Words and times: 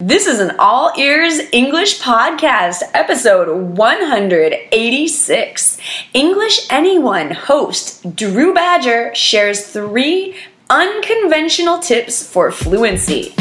This 0.00 0.26
is 0.26 0.40
an 0.40 0.56
all 0.58 0.90
ears 0.98 1.38
English 1.52 2.00
podcast, 2.00 2.82
episode 2.94 3.78
186. 3.78 5.78
English 6.12 6.66
Anyone 6.68 7.30
host 7.30 8.16
Drew 8.16 8.52
Badger 8.52 9.14
shares 9.14 9.68
three 9.68 10.34
unconventional 10.68 11.78
tips 11.78 12.26
for 12.26 12.50
fluency. 12.50 13.36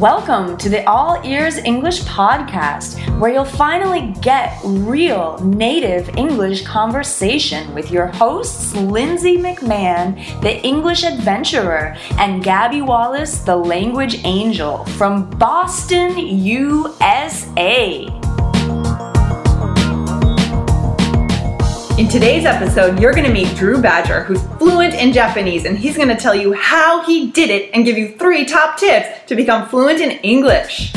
Welcome 0.00 0.58
to 0.58 0.68
the 0.68 0.86
All 0.86 1.22
Ears 1.24 1.56
English 1.56 2.02
podcast, 2.02 3.18
where 3.18 3.32
you'll 3.32 3.46
finally 3.46 4.14
get 4.20 4.60
real 4.62 5.38
native 5.38 6.10
English 6.18 6.66
conversation 6.66 7.74
with 7.74 7.90
your 7.90 8.08
hosts 8.08 8.76
Lindsay 8.76 9.38
McMahon, 9.38 10.42
the 10.42 10.62
English 10.62 11.02
adventurer, 11.02 11.96
and 12.18 12.44
Gabby 12.44 12.82
Wallace, 12.82 13.38
the 13.38 13.56
language 13.56 14.20
angel 14.24 14.84
from 14.84 15.30
Boston, 15.30 16.18
USA. 16.18 18.25
In 21.98 22.08
today's 22.08 22.44
episode, 22.44 23.00
you're 23.00 23.14
to 23.24 23.32
meet 23.32 23.56
Drew 23.56 23.80
Badger, 23.80 24.22
who's 24.24 24.42
fluent 24.58 24.92
in 24.92 25.14
Japanese, 25.14 25.64
and 25.64 25.78
he's 25.78 25.96
to 26.10 26.14
tell 26.14 26.34
you 26.34 26.52
how 26.52 27.02
he 27.06 27.30
did 27.30 27.48
it 27.48 27.70
and 27.72 27.86
give 27.86 27.96
you 27.96 28.10
three 28.18 28.44
top 28.44 28.78
tips 28.78 29.08
to 29.28 29.34
become 29.34 29.66
fluent 29.66 30.00
in 30.02 30.10
English. 30.18 30.92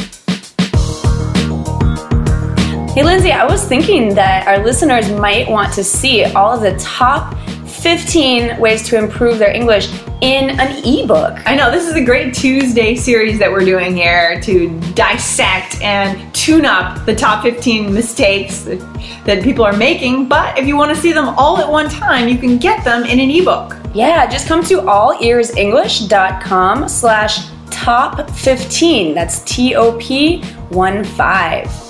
Hey, 2.93 3.05
Lindsay, 3.05 3.31
I 3.31 3.47
was 3.49 3.63
thinking 3.63 4.13
that 4.15 4.45
our 4.45 4.61
listeners 4.61 5.09
might 5.09 5.49
want 5.49 5.73
to 5.75 5.85
see 5.85 6.25
all 6.25 6.51
of 6.51 6.59
the 6.59 6.77
top 6.77 7.33
15 7.81 8.59
ways 8.59 8.83
to 8.83 8.97
improve 8.97 9.39
their 9.39 9.51
English 9.51 9.89
in 10.21 10.59
an 10.59 10.83
ebook. 10.85 11.39
I 11.45 11.55
know 11.55 11.71
this 11.71 11.87
is 11.87 11.95
a 11.95 12.03
great 12.03 12.33
Tuesday 12.33 12.95
series 12.95 13.39
that 13.39 13.49
we're 13.51 13.63
doing 13.63 13.95
here 13.95 14.41
to 14.41 14.77
dissect 14.93 15.81
and 15.81 16.35
tune 16.35 16.65
up 16.65 17.05
the 17.05 17.15
top 17.15 17.43
15 17.43 17.93
mistakes 17.93 18.61
that, 18.61 18.79
that 19.25 19.43
people 19.43 19.63
are 19.63 19.77
making. 19.77 20.27
But 20.27 20.57
if 20.57 20.67
you 20.67 20.75
want 20.75 20.93
to 20.93 21.01
see 21.01 21.13
them 21.13 21.29
all 21.29 21.57
at 21.57 21.69
one 21.69 21.89
time, 21.89 22.27
you 22.27 22.37
can 22.37 22.57
get 22.57 22.83
them 22.83 23.03
in 23.03 23.19
an 23.19 23.29
ebook. 23.29 23.77
Yeah, 23.93 24.27
just 24.27 24.47
come 24.47 24.63
to 24.65 24.81
allearsenglish.com 24.81 26.89
slash 26.89 27.49
top 27.71 28.29
15. 28.31 29.15
That's 29.15 29.39
T-O-P 29.43 30.43
1 30.43 31.03
5. 31.03 31.88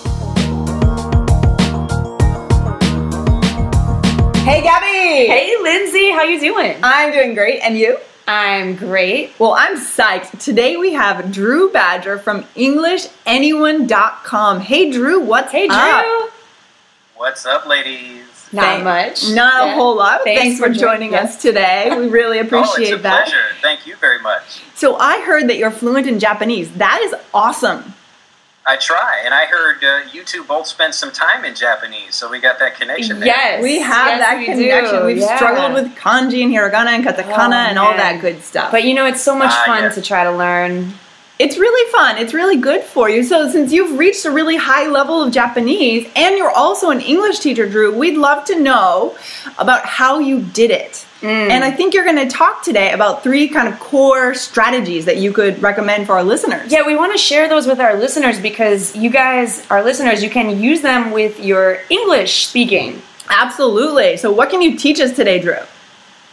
Hey, 4.50 4.64
Gabby. 4.64 5.28
Hey, 5.28 5.56
Lindsay, 5.62 6.10
how 6.10 6.24
you 6.24 6.40
doing? 6.40 6.76
I'm 6.82 7.12
doing 7.14 7.36
great, 7.36 7.60
and 7.60 7.78
you? 7.78 8.00
I'm 8.28 8.76
great. 8.76 9.32
Well, 9.38 9.54
I'm 9.54 9.78
psyched. 9.78 10.40
Today 10.44 10.76
we 10.76 10.94
have 10.94 11.32
Drew 11.32 11.72
Badger 11.72 12.18
from 12.18 12.42
EnglishAnyone.com. 12.56 14.60
Hey, 14.62 14.90
Drew, 14.90 15.20
what's 15.20 15.50
up? 15.50 15.52
Hey, 15.52 15.68
Drew. 15.68 15.78
up? 15.78 16.32
What's 17.16 17.46
up, 17.46 17.68
ladies? 17.68 18.24
Not 18.52 18.64
Thank- 18.64 18.84
much. 18.86 19.30
Not 19.30 19.68
Yeah. 19.68 19.74
a 19.74 19.76
whole 19.76 19.96
lot. 19.96 20.22
Thanks, 20.24 20.42
Thanks 20.42 20.58
for, 20.60 20.70
for 20.70 20.74
joining 20.74 21.12
joining 21.12 21.28
us 21.28 21.40
today. 21.40 21.96
We 21.96 22.08
really 22.08 22.40
oh, 22.40 22.42
appreciate 22.42 22.90
it's 22.94 23.00
a 23.00 23.04
that. 23.04 23.26
pleasure. 23.28 23.44
Thank 23.62 23.86
you 23.86 23.98
very 23.98 24.18
much. 24.20 24.62
So 24.74 24.96
I 24.96 25.22
heard 25.22 25.48
that 25.50 25.58
you're 25.58 25.70
fluent 25.70 26.08
in 26.08 26.18
Japanese. 26.20 26.72
That 26.72 27.02
is 27.04 27.14
awesome. 27.36 27.94
I 28.70 28.76
try, 28.78 29.22
and 29.26 29.34
I 29.34 29.46
heard 29.46 29.84
uh, 29.84 30.02
you 30.14 30.24
two 30.24 30.44
both 30.44 30.68
spent 30.68 30.94
some 30.94 31.12
time 31.12 31.44
in 31.44 31.56
Japanese, 31.56 32.14
so 32.16 32.30
we 32.30 32.40
got 32.40 32.60
that 32.60 32.76
connection 32.76 33.20
there. 33.20 33.28
Yes. 33.28 33.64
We 33.64 33.80
have 33.80 34.08
yes, 34.08 34.20
that 34.20 34.38
we 34.38 34.46
connection. 34.46 35.00
do. 35.00 35.06
We've 35.06 35.18
Yeah. 35.18 35.36
struggled 35.38 35.74
with 35.74 35.96
kanji 35.96 36.44
and 36.44 36.52
hiragana 36.54 36.92
and 36.98 37.04
katakana 37.04 37.66
Oh, 37.66 37.70
and 37.70 37.80
all 37.80 37.94
that 37.96 38.22
good 38.22 38.44
stuff. 38.44 38.70
But 38.72 38.84
you 38.84 38.94
know, 38.94 39.06
it's 39.08 39.22
so 39.22 39.36
much 39.36 39.52
Ah, 39.52 39.64
fun 39.66 39.84
yes. 39.84 39.96
to 39.96 40.02
try 40.04 40.24
to 40.24 40.32
learn. 40.32 40.94
it's 41.40 41.58
really 41.58 41.92
fun. 41.94 42.18
It's 42.18 42.34
really 42.34 42.58
good 42.58 42.84
for 42.84 43.10
you. 43.10 43.24
So 43.24 43.50
since 43.50 43.72
you've 43.72 43.98
reached 43.98 44.26
a 44.26 44.32
really 44.40 44.58
high 44.58 44.88
level 44.88 45.24
of 45.24 45.32
Japanese 45.32 46.06
and 46.16 46.38
you're 46.38 46.52
also 46.52 46.90
an 46.90 47.00
English 47.00 47.40
teacher, 47.40 47.66
Drew, 47.68 47.98
we'd 47.98 48.18
love 48.18 48.44
to 48.52 48.60
know 48.60 49.16
about 49.58 49.86
how 49.86 50.20
you 50.20 50.42
did 50.42 50.70
it. 50.70 51.06
Mm. 51.22 51.50
And 51.50 51.64
I 51.66 51.72
think 51.72 51.94
you're 51.94 52.06
going 52.06 52.16
to 52.16 52.28
talk 52.28 52.64
today 52.64 52.94
about 52.94 53.24
three 53.24 53.50
kind 53.50 53.68
of 53.68 53.78
core 53.80 54.34
strategies 54.34 55.04
that 55.06 55.18
you 55.18 55.34
could 55.34 55.62
recommend 55.62 56.06
for 56.06 56.14
our 56.14 56.24
listeners. 56.24 56.72
Yeah, 56.72 56.86
we 56.86 56.96
want 56.96 57.12
to 57.12 57.18
share 57.18 57.50
those 57.50 57.68
with 57.68 57.80
our 57.82 57.98
listeners 57.98 58.40
because 58.40 58.96
you 58.96 59.10
guys, 59.10 59.66
our 59.70 59.84
listeners, 59.84 60.24
you 60.24 60.30
can 60.30 60.62
use 60.62 60.82
them 60.82 61.12
with 61.12 61.40
your 61.40 61.80
English 61.90 62.48
speaking. 62.48 63.02
Absolutely. 63.30 64.16
So 64.16 64.32
what 64.32 64.50
can 64.50 64.62
you 64.62 64.78
teach 64.78 65.02
us 65.02 65.14
today, 65.14 65.40
Drew? 65.40 65.58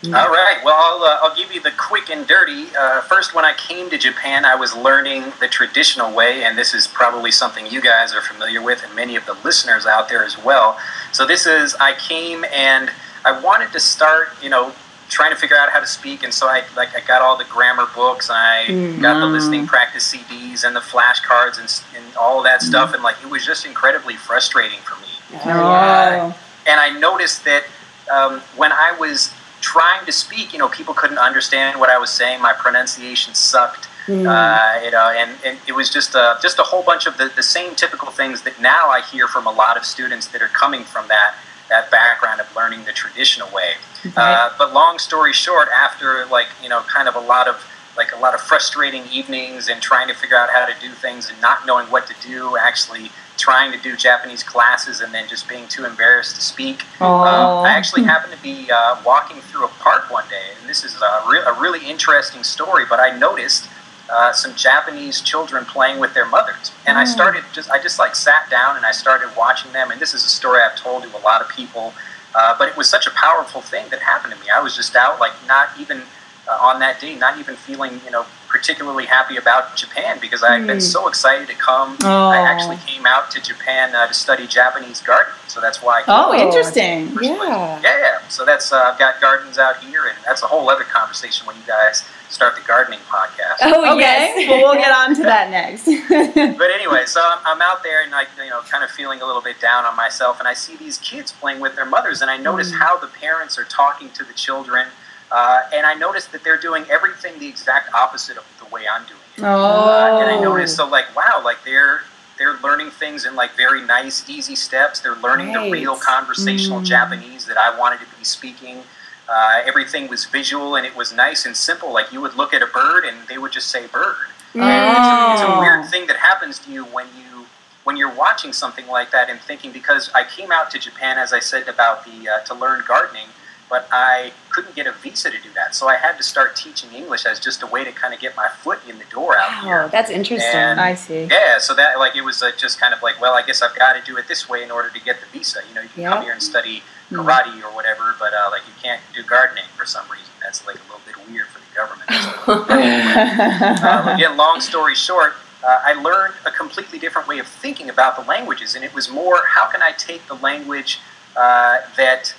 All 0.05 0.29
right. 0.29 0.61
Well, 0.63 0.77
I'll, 0.77 1.03
uh, 1.03 1.19
I'll 1.23 1.35
give 1.35 1.53
you 1.53 1.61
the 1.61 1.73
quick 1.73 2.11
and 2.11 2.27
dirty. 2.27 2.67
Uh, 2.79 3.01
first, 3.03 3.35
when 3.35 3.45
I 3.45 3.55
came 3.55 3.91
to 3.91 3.99
Japan, 3.99 4.45
I 4.45 4.55
was 4.55 4.77
learning 4.77 5.33
the 5.41 5.49
traditional 5.49 6.15
way, 6.15 6.45
and 6.45 6.57
this 6.57 6.75
is 6.75 6.87
probably 6.87 7.33
something 7.33 7.67
you 7.67 7.81
guys 7.81 8.15
are 8.15 8.21
familiar 8.21 8.63
with, 8.63 8.85
and 8.85 8.95
many 8.95 9.17
of 9.17 9.27
the 9.27 9.33
listeners 9.43 9.85
out 9.85 10.09
there 10.09 10.23
as 10.23 10.39
well. 10.39 10.79
So, 11.13 11.27
this 11.27 11.47
is 11.47 11.75
I 11.77 11.95
came 11.95 12.45
and 12.53 12.91
I 13.27 13.41
wanted 13.41 13.73
to 13.73 13.81
start, 13.81 14.29
you 14.41 14.49
know, 14.49 14.73
trying 15.09 15.31
to 15.31 15.37
figure 15.37 15.57
out 15.57 15.71
how 15.71 15.81
to 15.81 15.87
speak, 15.87 16.23
and 16.23 16.33
so 16.33 16.47
I 16.47 16.63
like 16.77 16.97
I 16.97 17.01
got 17.07 17.23
all 17.23 17.37
the 17.37 17.45
grammar 17.45 17.87
books, 17.95 18.29
I 18.31 18.67
got 19.03 19.19
the 19.19 19.27
listening 19.27 19.67
practice 19.67 20.15
CDs 20.15 20.65
and 20.65 20.75
the 20.75 20.81
flashcards 20.81 21.59
and, 21.59 21.69
and 21.97 22.17
all 22.17 22.39
of 22.39 22.45
that 22.45 22.63
stuff, 22.63 22.95
and 22.95 23.03
like 23.03 23.17
it 23.23 23.29
was 23.29 23.45
just 23.45 23.67
incredibly 23.67 24.15
frustrating 24.15 24.79
for 24.81 24.95
me. 25.01 25.09
Oh. 25.45 26.39
and 26.69 26.81
I 26.81 26.97
noticed 26.99 27.45
that 27.45 27.65
um, 28.13 28.41
when 28.57 28.71
I 28.71 28.97
was 28.99 29.33
trying 29.61 30.07
to 30.07 30.13
speak, 30.13 30.53
you 30.53 30.61
know, 30.61 30.69
people 30.69 30.95
couldn't 30.95 31.19
understand 31.19 31.81
what 31.81 31.91
I 31.91 31.99
was 31.99 32.11
saying. 32.11 32.41
My 32.41 32.53
pronunciation 32.53 33.35
sucked. 33.35 33.89
Uh, 34.09 34.81
you 34.85 34.93
know, 34.93 35.13
and, 35.19 35.33
and 35.45 35.59
it 35.67 35.73
was 35.73 35.91
just 35.91 36.15
a, 36.15 36.39
just 36.41 36.61
a 36.61 36.63
whole 36.63 36.85
bunch 36.85 37.09
of 37.09 37.19
the, 37.19 37.33
the 37.35 37.43
same 37.43 37.75
typical 37.75 38.13
things 38.13 38.43
that 38.43 38.61
now 38.61 38.87
I 38.87 39.01
hear 39.01 39.27
from 39.27 39.49
a 39.49 39.51
lot 39.51 39.77
of 39.77 39.85
students 39.85 40.29
that 40.29 40.41
are 40.41 40.53
coming 40.63 40.85
from 40.85 41.09
that 41.09 41.35
that 41.69 41.91
background 41.91 42.41
of 42.41 42.55
learning 42.55 42.85
the 42.85 42.93
traditional 42.93 43.49
way. 43.53 43.73
Uh, 44.17 44.51
but 44.57 44.73
long 44.73 44.99
story 44.99 45.33
short, 45.33 45.69
after 45.69 46.27
like 46.27 46.47
you 46.63 46.69
know, 46.69 46.81
kind 46.83 47.09
of 47.09 47.17
a 47.17 47.21
lot 47.21 47.49
of 47.49 47.65
like 47.97 48.13
a 48.15 48.19
lot 48.19 48.35
of 48.35 48.41
frustrating 48.41 49.05
evenings 49.11 49.69
and 49.69 49.81
trying 49.81 50.07
to 50.09 50.15
figure 50.15 50.37
out 50.37 50.51
how 50.51 50.67
to 50.67 50.75
do 50.81 50.93
things 50.93 51.31
and 51.31 51.41
not 51.41 51.67
knowing 51.67 51.87
what 51.87 52.07
to 52.07 52.15
do, 52.27 52.57
actually 52.57 53.11
trying 53.37 53.71
to 53.73 53.79
do 53.79 53.97
Japanese 53.97 54.43
classes 54.43 55.01
and 55.01 55.13
then 55.13 55.29
just 55.29 55.49
being 55.49 55.67
too 55.69 55.85
embarrassed 55.85 56.37
to 56.37 56.43
speak. 56.43 56.85
Um, 57.01 57.67
I 57.67 57.71
actually 57.71 58.05
happened 58.05 58.33
to 58.33 58.43
be 58.43 58.71
uh, 58.71 59.01
walking 59.05 59.41
through 59.41 59.65
a 59.65 59.69
park 59.69 60.11
one 60.11 60.25
day, 60.29 60.53
and 60.59 60.69
this 60.69 60.85
is 60.85 60.95
a, 60.95 61.25
re- 61.29 61.45
a 61.47 61.53
really 61.61 61.87
interesting 61.87 62.43
story. 62.43 62.85
But 62.89 63.01
I 63.01 63.17
noticed 63.19 63.69
uh, 64.11 64.33
some 64.33 64.55
Japanese 64.55 65.21
children 65.21 65.65
playing 65.65 65.99
with 66.01 66.15
their 66.15 66.27
mothers, 66.27 66.73
and 66.87 66.97
I 66.97 67.05
started 67.05 67.45
just 67.53 67.71
I 67.71 67.83
just 67.83 67.99
like 67.99 68.15
sat 68.15 68.49
down 68.51 68.77
and 68.77 68.85
I 68.87 68.93
started 68.93 69.31
watching 69.37 69.73
them. 69.73 69.91
And 69.91 70.01
this 70.01 70.15
is 70.15 70.25
a 70.25 70.29
story 70.29 70.61
I've 70.63 70.77
told 70.77 71.03
to 71.03 71.17
a 71.17 71.23
lot 71.23 71.41
of 71.43 71.49
people, 71.49 71.93
uh, 72.35 72.55
but 72.59 72.69
it 72.69 72.77
was 72.77 72.89
such 72.89 73.07
a 73.07 73.11
powerful 73.11 73.61
thing 73.61 73.87
that 73.91 74.01
happened 74.01 74.33
to 74.35 74.41
me. 74.41 74.47
I 74.55 74.61
was 74.63 74.77
just 74.77 74.95
out 74.97 75.19
like 75.19 75.33
not 75.49 75.71
even 75.81 76.03
uh, 76.49 76.59
on 76.61 76.79
that 76.81 77.01
day, 77.01 77.17
not 77.17 77.39
even 77.39 77.57
feeling 77.57 78.01
you 78.05 78.11
know 78.13 78.25
particularly 78.49 79.05
happy 79.05 79.37
about 79.37 79.75
Japan 79.77 80.19
because 80.21 80.43
I 80.45 80.57
had 80.57 80.67
been 80.69 80.81
so 80.81 81.09
excited 81.09 81.49
to 81.49 81.55
come. 81.55 81.99
Oh. 82.05 82.29
I 82.31 82.37
actually 82.39 82.77
came 82.87 83.05
out 83.05 83.31
to 83.33 83.41
Japan 83.43 83.95
uh, 83.95 84.07
to 84.07 84.15
study 84.15 84.47
Japanese 84.47 85.01
gardening, 85.03 85.35
so 85.49 85.61
that's 85.61 85.83
why. 85.83 85.99
I 85.99 86.03
came 86.05 86.15
Oh, 86.15 86.33
interesting. 86.33 87.09
first 87.09 87.19
place. 87.19 87.49
Yeah. 87.49 87.81
Yeah, 87.83 87.99
yeah. 88.01 88.29
So 88.29 88.45
that's 88.45 88.73
uh, 88.73 88.91
I've 88.93 88.99
got 89.01 89.21
gardens 89.21 89.59
out 89.59 89.79
here, 89.79 90.07
and 90.07 90.17
that's 90.25 90.43
a 90.43 90.47
whole 90.47 90.71
other 90.71 90.85
conversation 90.85 91.45
when 91.47 91.57
you 91.57 91.63
guys 91.67 92.05
start 92.29 92.55
the 92.57 92.63
gardening 92.67 92.99
podcast. 93.09 93.57
Oh, 93.63 93.93
Okay. 93.95 94.01
yes. 94.01 94.49
well, 94.49 94.63
we'll 94.63 94.75
get 94.83 94.93
on 94.93 95.15
to 95.17 95.23
that 95.23 95.51
next. 95.51 95.87
But 96.59 96.71
anyway, 96.71 97.05
so 97.07 97.21
I'm, 97.23 97.39
I'm 97.45 97.63
out 97.63 97.83
there 97.83 98.03
and 98.03 98.11
like 98.13 98.29
you 98.39 98.49
know, 98.51 98.61
kind 98.63 98.83
of 98.85 98.91
feeling 98.91 99.21
a 99.21 99.27
little 99.27 99.43
bit 99.43 99.61
down 99.61 99.85
on 99.85 99.97
myself, 99.97 100.39
and 100.39 100.49
I 100.49 100.55
see 100.55 100.77
these 100.77 100.99
kids 100.99 101.33
playing 101.33 101.61
with 101.61 101.75
their 101.77 101.85
mothers, 101.87 102.23
and 102.23 102.31
I 102.31 102.37
notice 102.37 102.73
how 102.73 102.99
the 102.99 103.07
parents 103.09 103.59
are 103.59 103.65
talking 103.65 104.11
to 104.11 104.25
the 104.25 104.33
children, 104.35 104.87
uh, 105.31 105.61
and 105.75 105.87
I 105.87 105.95
notice 105.95 106.27
that 106.27 106.43
they're 106.45 106.57
doing 106.61 106.85
everything 106.91 107.39
the 107.39 107.49
exact 107.49 107.93
opposite 107.95 108.37
of 108.37 108.45
the 108.59 108.67
way 108.75 108.83
I'm 108.91 109.05
doing 109.07 109.21
it. 109.39 109.43
Uh, 109.45 110.19
and 110.21 110.31
I 110.31 110.41
notice 110.41 110.75
so 110.77 110.87
like, 110.89 111.15
wow, 111.17 111.41
like 111.45 111.59
they're 111.65 112.01
they're 112.39 112.59
learning 112.59 112.91
things 112.91 113.25
in 113.25 113.35
like 113.35 113.53
very 113.57 113.83
nice, 113.83 114.29
easy 114.29 114.57
steps. 114.57 115.01
They're 115.01 115.17
learning 115.17 115.55
Right. 115.55 115.65
the 115.67 115.71
real 115.73 115.97
conversational 115.97 116.81
Japanese 116.83 117.47
that 117.47 117.57
I 117.57 117.77
wanted 117.79 118.01
to 118.01 118.07
be 118.19 118.25
speaking. 118.25 118.83
Uh, 119.29 119.63
everything 119.67 120.09
was 120.09 120.25
visual 120.27 120.77
and 120.77 120.87
it 120.87 120.95
was 120.97 121.13
nice 121.13 121.47
and 121.47 121.57
simple. 121.57 121.93
Like 121.93 122.13
you 122.13 122.21
would 122.21 122.35
look 122.35 122.55
at 122.55 122.63
a 122.63 122.67
bird 122.67 123.05
and 123.05 123.17
they 123.29 123.39
would 123.39 123.53
just 123.53 123.69
say 123.71 123.87
bird. 123.89 124.15
And 124.55 124.63
it's, 124.63 125.07
a, 125.07 125.33
it's 125.33 125.43
a 125.43 125.55
Oh. 125.57 125.61
weird 125.61 125.89
thing 125.91 126.07
that 126.07 126.17
happens 126.17 126.59
to 126.61 126.71
you 126.71 126.85
when 126.85 127.07
you 127.19 127.47
when 127.85 127.97
you're 127.97 128.15
watching 128.15 128.53
something 128.53 128.87
like 128.89 129.11
that 129.13 129.29
and 129.31 129.39
thinking 129.41 129.71
because 129.71 130.11
I 130.15 130.25
came 130.25 130.51
out 130.51 130.71
to 130.73 130.79
Japan 130.79 131.19
as 131.19 131.33
I 131.33 131.39
said 131.41 131.69
about 131.69 132.05
the 132.05 132.29
uh, 132.29 132.39
to 132.47 132.55
learn 132.55 132.83
gardening, 132.87 133.29
but 133.71 133.87
I 133.93 134.33
couldn't 134.51 134.75
get 134.75 134.87
a 134.89 134.93
visa 134.93 135.31
to 135.31 135.37
do 135.41 135.51
that, 135.55 135.75
so 135.75 135.89
I 135.89 135.97
had 135.97 136.17
to 136.17 136.23
start 136.25 136.57
teaching 136.57 136.91
English 136.93 137.27
as 137.27 137.39
just 137.39 137.63
a 137.63 137.67
way 137.67 137.85
to 137.85 137.93
kind 137.93 138.13
of 138.15 138.19
get 138.21 138.35
my 138.37 138.49
foot 138.63 138.79
in 138.89 138.99
the 138.99 139.05
door 139.07 139.37
out 139.37 139.49
Wow, 139.51 139.63
here. 139.65 139.89
that's 139.93 140.11
interesting. 140.11 140.51
And- 140.55 140.81
I 140.81 140.95
see. 140.95 141.25
Yeah, 141.31 141.59
so 141.59 141.75
that 141.75 141.99
like 142.01 142.17
it 142.17 142.23
was 142.23 142.43
uh, 142.43 142.51
just 142.57 142.81
kind 142.81 142.95
of 142.95 143.03
like, 143.03 143.21
well, 143.21 143.35
I 143.35 143.43
guess 143.43 143.61
I've 143.63 143.77
got 143.77 143.93
to 143.93 144.03
do 144.03 144.17
it 144.17 144.27
this 144.29 144.49
way 144.49 144.63
in 144.65 144.71
order 144.71 144.89
to 144.91 145.01
get 145.01 145.17
the 145.21 145.27
visa. 145.39 145.61
You 145.69 145.75
know, 145.75 145.83
you 145.83 145.89
can 145.91 146.03
Yeah. 146.03 146.11
come 146.13 146.23
here 146.23 146.33
and 146.33 146.43
study 146.43 146.83
karate 147.13 147.63
or 147.63 147.73
whatever, 147.75 148.06
but 148.19 148.33
uh, 148.35 148.49
like 148.51 148.63
you 148.67 148.73
can't 148.83 149.01
do 149.15 149.23
gardening 149.23 149.65
for 149.77 149.85
some 149.87 150.05
reason. 150.11 150.27
That's 150.43 150.67
like 150.67 150.77
a 150.77 150.83
little 150.83 151.01
bit 151.07 151.17
weird 151.31 151.47
for 151.49 151.61
the 151.61 151.75
government. 151.75 152.09
Uh, 152.47 154.15
again, 154.15 154.37
long 154.37 154.61
story 154.61 154.95
short, 154.95 155.35
uh, 155.65 155.81
I 155.85 155.95
learned 155.95 156.35
a 156.45 156.51
completely 156.51 156.99
different 156.99 157.27
way 157.29 157.39
of 157.39 157.47
thinking 157.47 157.89
about 157.91 158.17
the 158.17 158.23
languages, 158.23 158.75
and 158.75 158.85
it 158.85 158.95
was 158.95 159.11
more 159.11 159.41
how 159.47 159.67
can 159.67 159.83
I 159.83 159.93
take 159.93 160.27
the 160.29 160.35
language 160.35 161.01
uh, 161.37 161.81
that 161.97 162.35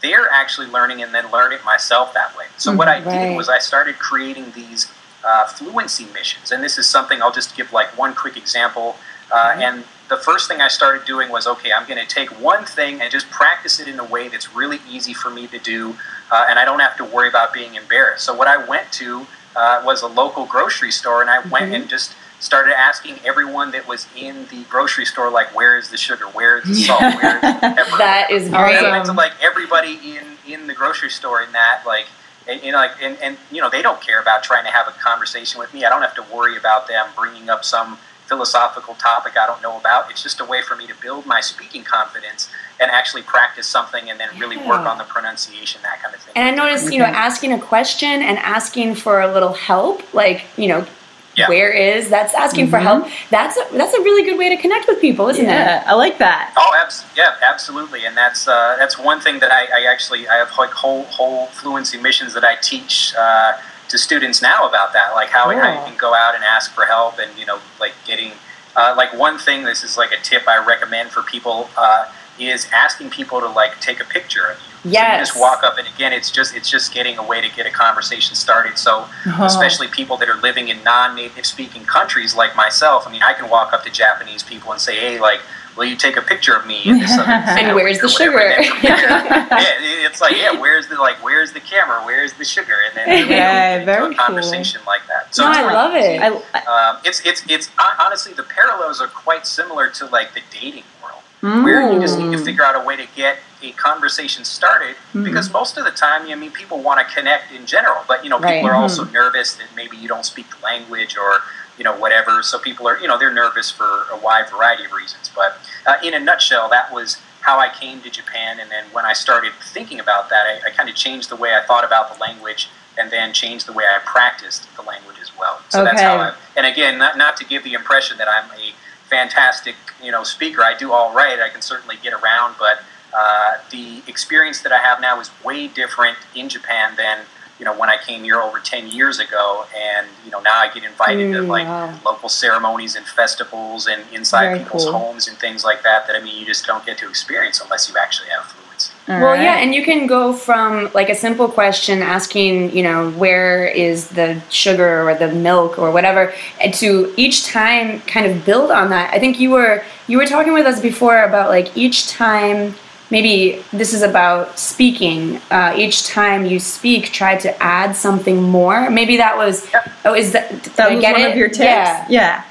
they're 0.00 0.28
actually 0.30 0.68
learning 0.68 1.02
and 1.02 1.12
then 1.12 1.30
learn 1.30 1.52
it 1.52 1.64
myself 1.64 2.14
that 2.14 2.36
way. 2.36 2.46
So 2.56 2.72
what 2.74 2.88
I 2.88 3.00
did 3.00 3.36
was 3.36 3.48
I 3.48 3.58
started 3.58 3.98
creating 3.98 4.52
these 4.54 4.90
uh, 5.24 5.46
fluency 5.46 6.06
missions, 6.14 6.52
and 6.52 6.62
this 6.62 6.78
is 6.78 6.86
something 6.86 7.20
I'll 7.22 7.32
just 7.32 7.56
give 7.56 7.72
like 7.72 7.96
one 7.98 8.14
quick 8.14 8.36
example. 8.36 8.96
Uh, 9.30 9.54
And 9.58 9.84
the 10.08 10.16
first 10.16 10.48
thing 10.48 10.60
I 10.60 10.68
started 10.68 11.04
doing 11.06 11.30
was 11.30 11.46
okay, 11.46 11.70
I'm 11.72 11.86
going 11.86 12.00
to 12.00 12.06
take 12.06 12.30
one 12.40 12.64
thing 12.64 13.00
and 13.00 13.10
just 13.10 13.30
practice 13.30 13.78
it 13.80 13.88
in 13.88 13.98
a 13.98 14.04
way 14.04 14.28
that's 14.28 14.54
really 14.54 14.78
easy 14.90 15.12
for 15.14 15.30
me 15.30 15.46
to 15.48 15.58
do, 15.58 15.94
uh, 16.30 16.46
and 16.48 16.58
I 16.58 16.64
don't 16.64 16.80
have 16.80 16.96
to 16.96 17.04
worry 17.04 17.28
about 17.28 17.52
being 17.52 17.74
embarrassed. 17.74 18.24
So 18.24 18.34
what 18.34 18.48
I 18.48 18.64
went 18.66 18.90
to 18.92 19.26
uh, 19.54 19.82
was 19.84 20.02
a 20.02 20.06
local 20.06 20.46
grocery 20.46 20.90
store, 20.90 21.20
and 21.20 21.30
I 21.30 21.46
went 21.48 21.74
and 21.74 21.88
just 21.88 22.14
started 22.40 22.78
asking 22.78 23.16
everyone 23.24 23.72
that 23.72 23.86
was 23.88 24.06
in 24.16 24.46
the 24.46 24.62
grocery 24.70 25.04
store, 25.04 25.30
like, 25.30 25.54
where 25.54 25.76
is 25.76 25.90
the 25.90 25.96
sugar? 25.96 26.26
Where 26.26 26.58
is 26.58 26.64
the 26.64 26.74
salt? 26.74 27.00
Where 27.00 27.36
is 27.36 27.42
the 27.42 27.60
pepper? 27.60 27.98
That 27.98 28.30
is 28.30 28.46
And 28.46 28.56
I 28.56 28.80
great. 28.80 28.90
went 28.90 29.04
to 29.06 29.12
like 29.12 29.32
everybody 29.42 30.16
in 30.16 30.24
in 30.46 30.66
the 30.66 30.74
grocery 30.74 31.10
store 31.10 31.42
in 31.42 31.52
that 31.52 31.82
like 31.86 32.06
and, 32.46 32.62
you 32.62 32.72
know 32.72 32.78
like 32.78 32.92
and, 33.02 33.18
and 33.20 33.36
you 33.50 33.60
know 33.60 33.68
they 33.68 33.82
don't 33.82 34.00
care 34.00 34.20
about 34.20 34.42
trying 34.42 34.64
to 34.64 34.70
have 34.70 34.88
a 34.88 34.92
conversation 34.92 35.60
with 35.60 35.74
me. 35.74 35.84
I 35.84 35.90
don't 35.90 36.00
have 36.00 36.14
to 36.14 36.24
worry 36.34 36.56
about 36.56 36.88
them 36.88 37.06
bringing 37.16 37.50
up 37.50 37.64
some 37.64 37.98
philosophical 38.28 38.94
topic 38.94 39.36
I 39.36 39.46
don't 39.46 39.62
know 39.62 39.78
about. 39.78 40.10
It's 40.10 40.22
just 40.22 40.40
a 40.40 40.44
way 40.44 40.60
for 40.62 40.76
me 40.76 40.86
to 40.86 40.94
build 41.00 41.26
my 41.26 41.40
speaking 41.40 41.82
confidence 41.82 42.48
and 42.80 42.90
actually 42.90 43.22
practice 43.22 43.66
something 43.66 44.08
and 44.10 44.20
then 44.20 44.28
really 44.38 44.56
work 44.58 44.80
on 44.80 44.98
the 44.98 45.04
pronunciation 45.04 45.80
that 45.82 46.00
kind 46.02 46.14
of 46.14 46.20
thing. 46.20 46.32
And 46.36 46.46
I 46.48 46.64
noticed, 46.64 46.92
you 46.92 46.98
know, 46.98 47.06
asking 47.06 47.52
a 47.52 47.60
question 47.60 48.22
and 48.22 48.38
asking 48.38 48.94
for 48.96 49.20
a 49.22 49.32
little 49.32 49.54
help, 49.54 50.02
like, 50.14 50.44
you 50.56 50.68
know, 50.68 50.86
Yeah. 51.34 51.48
where 51.48 51.70
is 51.70 52.08
that's 52.10 52.34
asking 52.34 52.68
for 52.68 52.78
help. 52.78 53.06
That's 53.30 53.56
a, 53.56 53.64
that's 53.72 53.94
a 53.94 54.00
really 54.00 54.24
good 54.28 54.38
way 54.38 54.48
to 54.54 54.56
connect 54.60 54.88
with 54.88 55.00
people, 55.00 55.28
isn't 55.28 55.48
it? 55.48 55.66
I 55.86 55.94
like 55.94 56.18
that. 56.18 56.52
Oh, 56.56 56.72
abs- 56.82 57.04
yeah, 57.16 57.36
absolutely, 57.42 58.04
and 58.06 58.16
that's 58.16 58.48
uh, 58.48 58.74
that's 58.78 58.98
one 58.98 59.20
thing 59.20 59.38
that 59.38 59.52
I, 59.52 59.62
I 59.80 59.92
actually 59.92 60.26
I 60.28 60.34
have 60.42 60.50
like 60.58 60.70
whole 60.70 61.04
whole 61.04 61.46
fluency 61.58 61.96
missions 61.96 62.34
that 62.34 62.44
I 62.44 62.56
teach 62.56 63.14
uh, 63.16 63.52
to 63.88 63.98
students 63.98 64.42
now 64.42 64.68
about 64.68 64.92
that, 64.92 65.14
like 65.14 65.28
how, 65.30 65.48
how 65.50 65.72
you 65.72 65.80
can 65.90 65.96
go 65.96 66.14
out 66.14 66.34
and 66.34 66.44
ask 66.44 66.72
for 66.74 66.84
help, 66.86 67.18
and 67.18 67.36
you 67.38 67.46
know, 67.46 67.58
like 67.80 67.92
getting 68.06 68.32
uh, 68.76 68.94
like 68.96 69.12
one 69.14 69.38
thing. 69.38 69.64
This 69.64 69.82
is 69.82 69.96
like 69.96 70.12
a 70.12 70.20
tip 70.22 70.46
I 70.46 70.58
recommend 70.64 71.10
for 71.10 71.22
people 71.22 71.68
uh, 71.76 72.06
is 72.38 72.68
asking 72.72 73.10
people 73.10 73.40
to 73.40 73.48
like 73.48 73.80
take 73.80 74.00
a 74.00 74.04
picture 74.04 74.46
of 74.46 74.58
you. 74.58 74.64
So 74.82 74.88
you 74.88 74.92
Yes. 74.92 75.28
just 75.28 75.40
walk 75.40 75.62
up, 75.64 75.76
and 75.78 75.86
again, 75.88 76.12
it's 76.12 76.30
just 76.30 76.54
it's 76.54 76.68
just 76.70 76.92
getting 76.92 77.18
a 77.18 77.22
way 77.22 77.40
to 77.40 77.48
get 77.54 77.66
a 77.66 77.70
conversation 77.70 78.36
started. 78.36 78.78
So 78.78 79.00
Uh-huh. 79.00 79.44
especially 79.44 79.88
people 79.88 80.16
that 80.18 80.28
are 80.28 80.40
living 80.40 80.68
in 80.68 80.82
non-native 80.84 81.44
speaking 81.46 81.84
countries 81.84 82.34
like 82.34 82.54
myself. 82.56 83.06
I 83.06 83.10
mean, 83.10 83.22
I 83.22 83.32
can 83.34 83.48
walk 83.48 83.72
up 83.72 83.84
to 83.84 83.90
Japanese 83.90 84.42
people 84.42 84.70
and 84.72 84.80
say, 84.80 84.98
"Hey, 85.00 85.18
like, 85.18 85.40
will 85.76 85.84
you 85.86 85.96
take 85.96 86.16
a 86.16 86.22
picture 86.22 86.54
of 86.54 86.66
me?" 86.66 86.82
in 86.84 87.00
And 87.02 87.74
where's 87.74 88.00
the 88.00 88.08
sugar? 88.08 88.38
Yeah, 88.82 90.06
it's 90.06 90.20
like, 90.20 90.36
yeah, 90.36 90.52
where's 90.58 90.88
the 90.88 90.96
like, 90.96 91.22
where's 91.22 91.52
the 91.52 91.60
camera? 91.60 92.00
Where's 92.04 92.32
the 92.34 92.44
sugar? 92.44 92.74
And 92.86 92.96
then 92.96 93.08
Yeah, 93.28 93.78
get 93.78 93.80
into 93.80 93.86
very 93.86 94.04
a 94.04 94.08
cool. 94.08 94.16
conversation 94.26 94.80
like 94.86 95.02
that. 95.08 95.36
No, 95.38 95.46
I 95.46 95.72
love 95.72 95.94
easy. 95.96 96.14
it. 96.14 96.22
I, 96.22 96.28
I, 96.54 96.90
Um, 96.90 96.98
it's 97.04 97.20
it's 97.24 97.42
it's 97.48 97.70
honestly 98.00 98.32
the 98.32 98.42
parallels 98.44 99.00
are 99.00 99.08
quite 99.08 99.46
similar 99.46 99.88
to 99.90 100.06
like 100.06 100.34
the 100.34 100.40
dating 100.50 100.84
world, 101.02 101.22
where 101.64 101.92
you 101.92 102.00
just 102.00 102.18
need 102.18 102.30
to 102.32 102.38
Mm. 102.38 102.44
figure 102.44 102.64
out 102.64 102.74
a 102.76 102.84
way 102.84 102.96
to 102.96 103.06
get 103.16 103.38
a 103.62 103.72
conversation 103.72 104.44
started. 104.44 104.94
Mm-hmm. 104.96 105.24
Because 105.24 105.52
most 105.52 105.76
of 105.78 105.84
the 105.84 105.90
time, 105.90 106.22
I 106.30 106.34
mean, 106.36 106.52
people 106.52 106.80
want 106.80 106.98
to 107.06 107.14
connect 107.14 107.52
in 107.52 107.66
general, 107.66 108.02
but 108.06 108.22
you 108.24 108.30
know, 108.30 108.38
Right. 108.38 108.54
people 108.56 108.68
are 108.70 108.74
also 108.76 109.04
nervous 109.04 109.54
that 109.56 109.66
maybe 109.74 109.96
you 109.96 110.08
don't 110.08 110.24
speak 110.24 110.46
the 110.50 110.64
language 110.64 111.16
or 111.16 111.40
you 111.78 111.84
know 111.84 111.96
whatever. 111.96 112.42
So 112.42 112.58
people 112.58 112.86
are 112.88 112.98
you 113.00 113.08
know 113.08 113.18
they're 113.18 113.32
nervous 113.32 113.70
for 113.70 114.04
a 114.12 114.18
wide 114.22 114.50
variety 114.50 114.84
of 114.84 114.92
reasons. 114.92 115.30
But 115.34 115.58
uh, 115.86 115.94
in 116.04 116.14
a 116.14 116.20
nutshell, 116.20 116.68
that 116.70 116.92
was 116.92 117.18
how 117.40 117.58
I 117.58 117.68
came 117.68 118.00
to 118.02 118.10
Japan, 118.10 118.58
and 118.60 118.70
then 118.70 118.84
when 118.92 119.04
I 119.04 119.12
started 119.12 119.52
thinking 119.72 120.00
about 120.00 120.28
that, 120.28 120.46
I, 120.46 120.68
I 120.68 120.70
kind 120.70 120.88
of 120.88 120.94
changed 120.94 121.30
the 121.30 121.36
way 121.36 121.54
I 121.54 121.64
thought 121.64 121.84
about 121.84 122.12
the 122.12 122.20
language, 122.20 122.68
and 122.98 123.10
then 123.10 123.32
changed 123.32 123.66
the 123.66 123.72
way 123.72 123.84
I 123.84 124.00
practiced 124.04 124.68
the 124.76 124.82
language 124.82 125.16
as 125.22 125.30
well. 125.38 125.60
So 125.68 125.84
that's 125.84 126.00
how 126.00 126.16
I. 126.16 126.34
And 126.56 126.66
again, 126.66 126.98
not 126.98 127.16
not 127.16 127.36
to 127.38 127.44
give 127.44 127.64
the 127.64 127.74
impression 127.74 128.18
that 128.18 128.28
I'm 128.28 128.50
a 128.50 128.72
fantastic 129.08 129.76
you 130.02 130.10
know 130.10 130.24
speaker. 130.24 130.62
I 130.62 130.76
do 130.76 130.92
all 130.92 131.14
right. 131.14 131.38
I 131.40 131.48
can 131.48 131.62
certainly 131.62 131.96
get 132.02 132.12
around, 132.12 132.56
but 132.58 132.82
uh, 133.14 133.58
the 133.70 134.02
experience 134.06 134.60
that 134.62 134.72
I 134.72 134.78
have 134.78 135.00
now 135.00 135.20
is 135.20 135.30
way 135.44 135.68
different 135.68 136.18
in 136.34 136.48
Japan 136.48 136.94
than 136.96 137.20
know 137.68 137.78
when 137.78 137.90
I 137.90 137.98
came 138.08 138.24
here 138.24 138.40
over 138.40 138.58
ten 138.60 138.88
years 138.88 139.18
ago. 139.18 139.64
And 139.76 140.06
you 140.24 140.30
know 140.32 140.40
now 140.40 140.58
I 140.64 140.68
get 140.72 140.84
invited 140.84 141.32
to 141.34 141.38
Mm, 141.40 141.48
like 141.48 141.66
wow. 141.66 141.94
local 142.04 142.28
ceremonies 142.28 142.96
and 142.96 143.06
festivals 143.06 143.86
and 143.86 144.02
inside 144.12 144.46
Very 144.46 144.58
people's 144.60 144.84
cool. 144.84 144.92
homes 144.98 145.28
and 145.28 145.36
things 145.38 145.64
like 145.64 145.82
that. 145.82 146.06
That 146.06 146.16
I 146.16 146.20
mean, 146.20 146.36
you 146.40 146.46
just 146.46 146.66
don't 146.66 146.84
get 146.86 146.98
to 146.98 147.08
experience 147.08 147.60
unless 147.62 147.88
you 147.88 147.94
actually 148.04 148.30
have 148.30 148.44
fluency. 148.46 148.92
all 149.08 149.20
Well, 149.20 149.34
right. 149.34 149.42
yeah, 149.42 149.56
and 149.62 149.74
you 149.74 149.82
can 149.84 150.06
go 150.06 150.32
from 150.32 150.90
like 150.94 151.08
a 151.08 151.14
simple 151.14 151.48
question 151.48 152.02
asking, 152.02 152.76
you 152.76 152.82
know, 152.82 153.10
where 153.12 153.66
is 153.66 154.08
the 154.08 154.40
sugar 154.50 155.08
or 155.08 155.14
the 155.14 155.28
milk 155.32 155.78
or 155.78 155.90
whatever, 155.90 156.32
and 156.62 156.72
to 156.74 157.12
each 157.16 157.46
time 157.46 158.00
kind 158.02 158.26
of 158.26 158.44
build 158.44 158.70
on 158.70 158.90
that. 158.90 159.12
I 159.14 159.18
think 159.18 159.38
you 159.40 159.50
were 159.50 159.82
you 160.10 160.16
were 160.18 160.26
talking 160.26 160.52
with 160.58 160.66
us 160.66 160.80
before 160.80 161.18
about 161.24 161.48
like 161.50 161.68
each 161.76 162.08
time. 162.08 162.74
Maybe 163.10 163.64
this 163.72 163.94
is 163.94 164.02
about 164.02 164.58
speaking. 164.58 165.36
Uh, 165.50 165.74
each 165.76 166.06
time 166.06 166.44
you 166.44 166.58
speak, 166.60 167.06
try 167.12 167.36
to 167.38 167.62
add 167.62 167.96
something 167.96 168.42
more. 168.42 168.90
Maybe 168.90 169.16
that 169.16 169.36
was. 169.36 169.70
Yep. 169.72 169.90
Oh, 170.04 170.14
is 170.14 170.32
that? 170.32 170.50
Did 170.50 170.62
that 170.74 170.90
I 170.90 170.94
was 170.94 171.00
get 171.02 171.12
one 171.12 171.22
it? 171.22 171.30
of 171.30 171.36
your 171.36 171.48
tips. 171.48 171.60
Yeah. 171.60 172.06
yeah. 172.10 172.44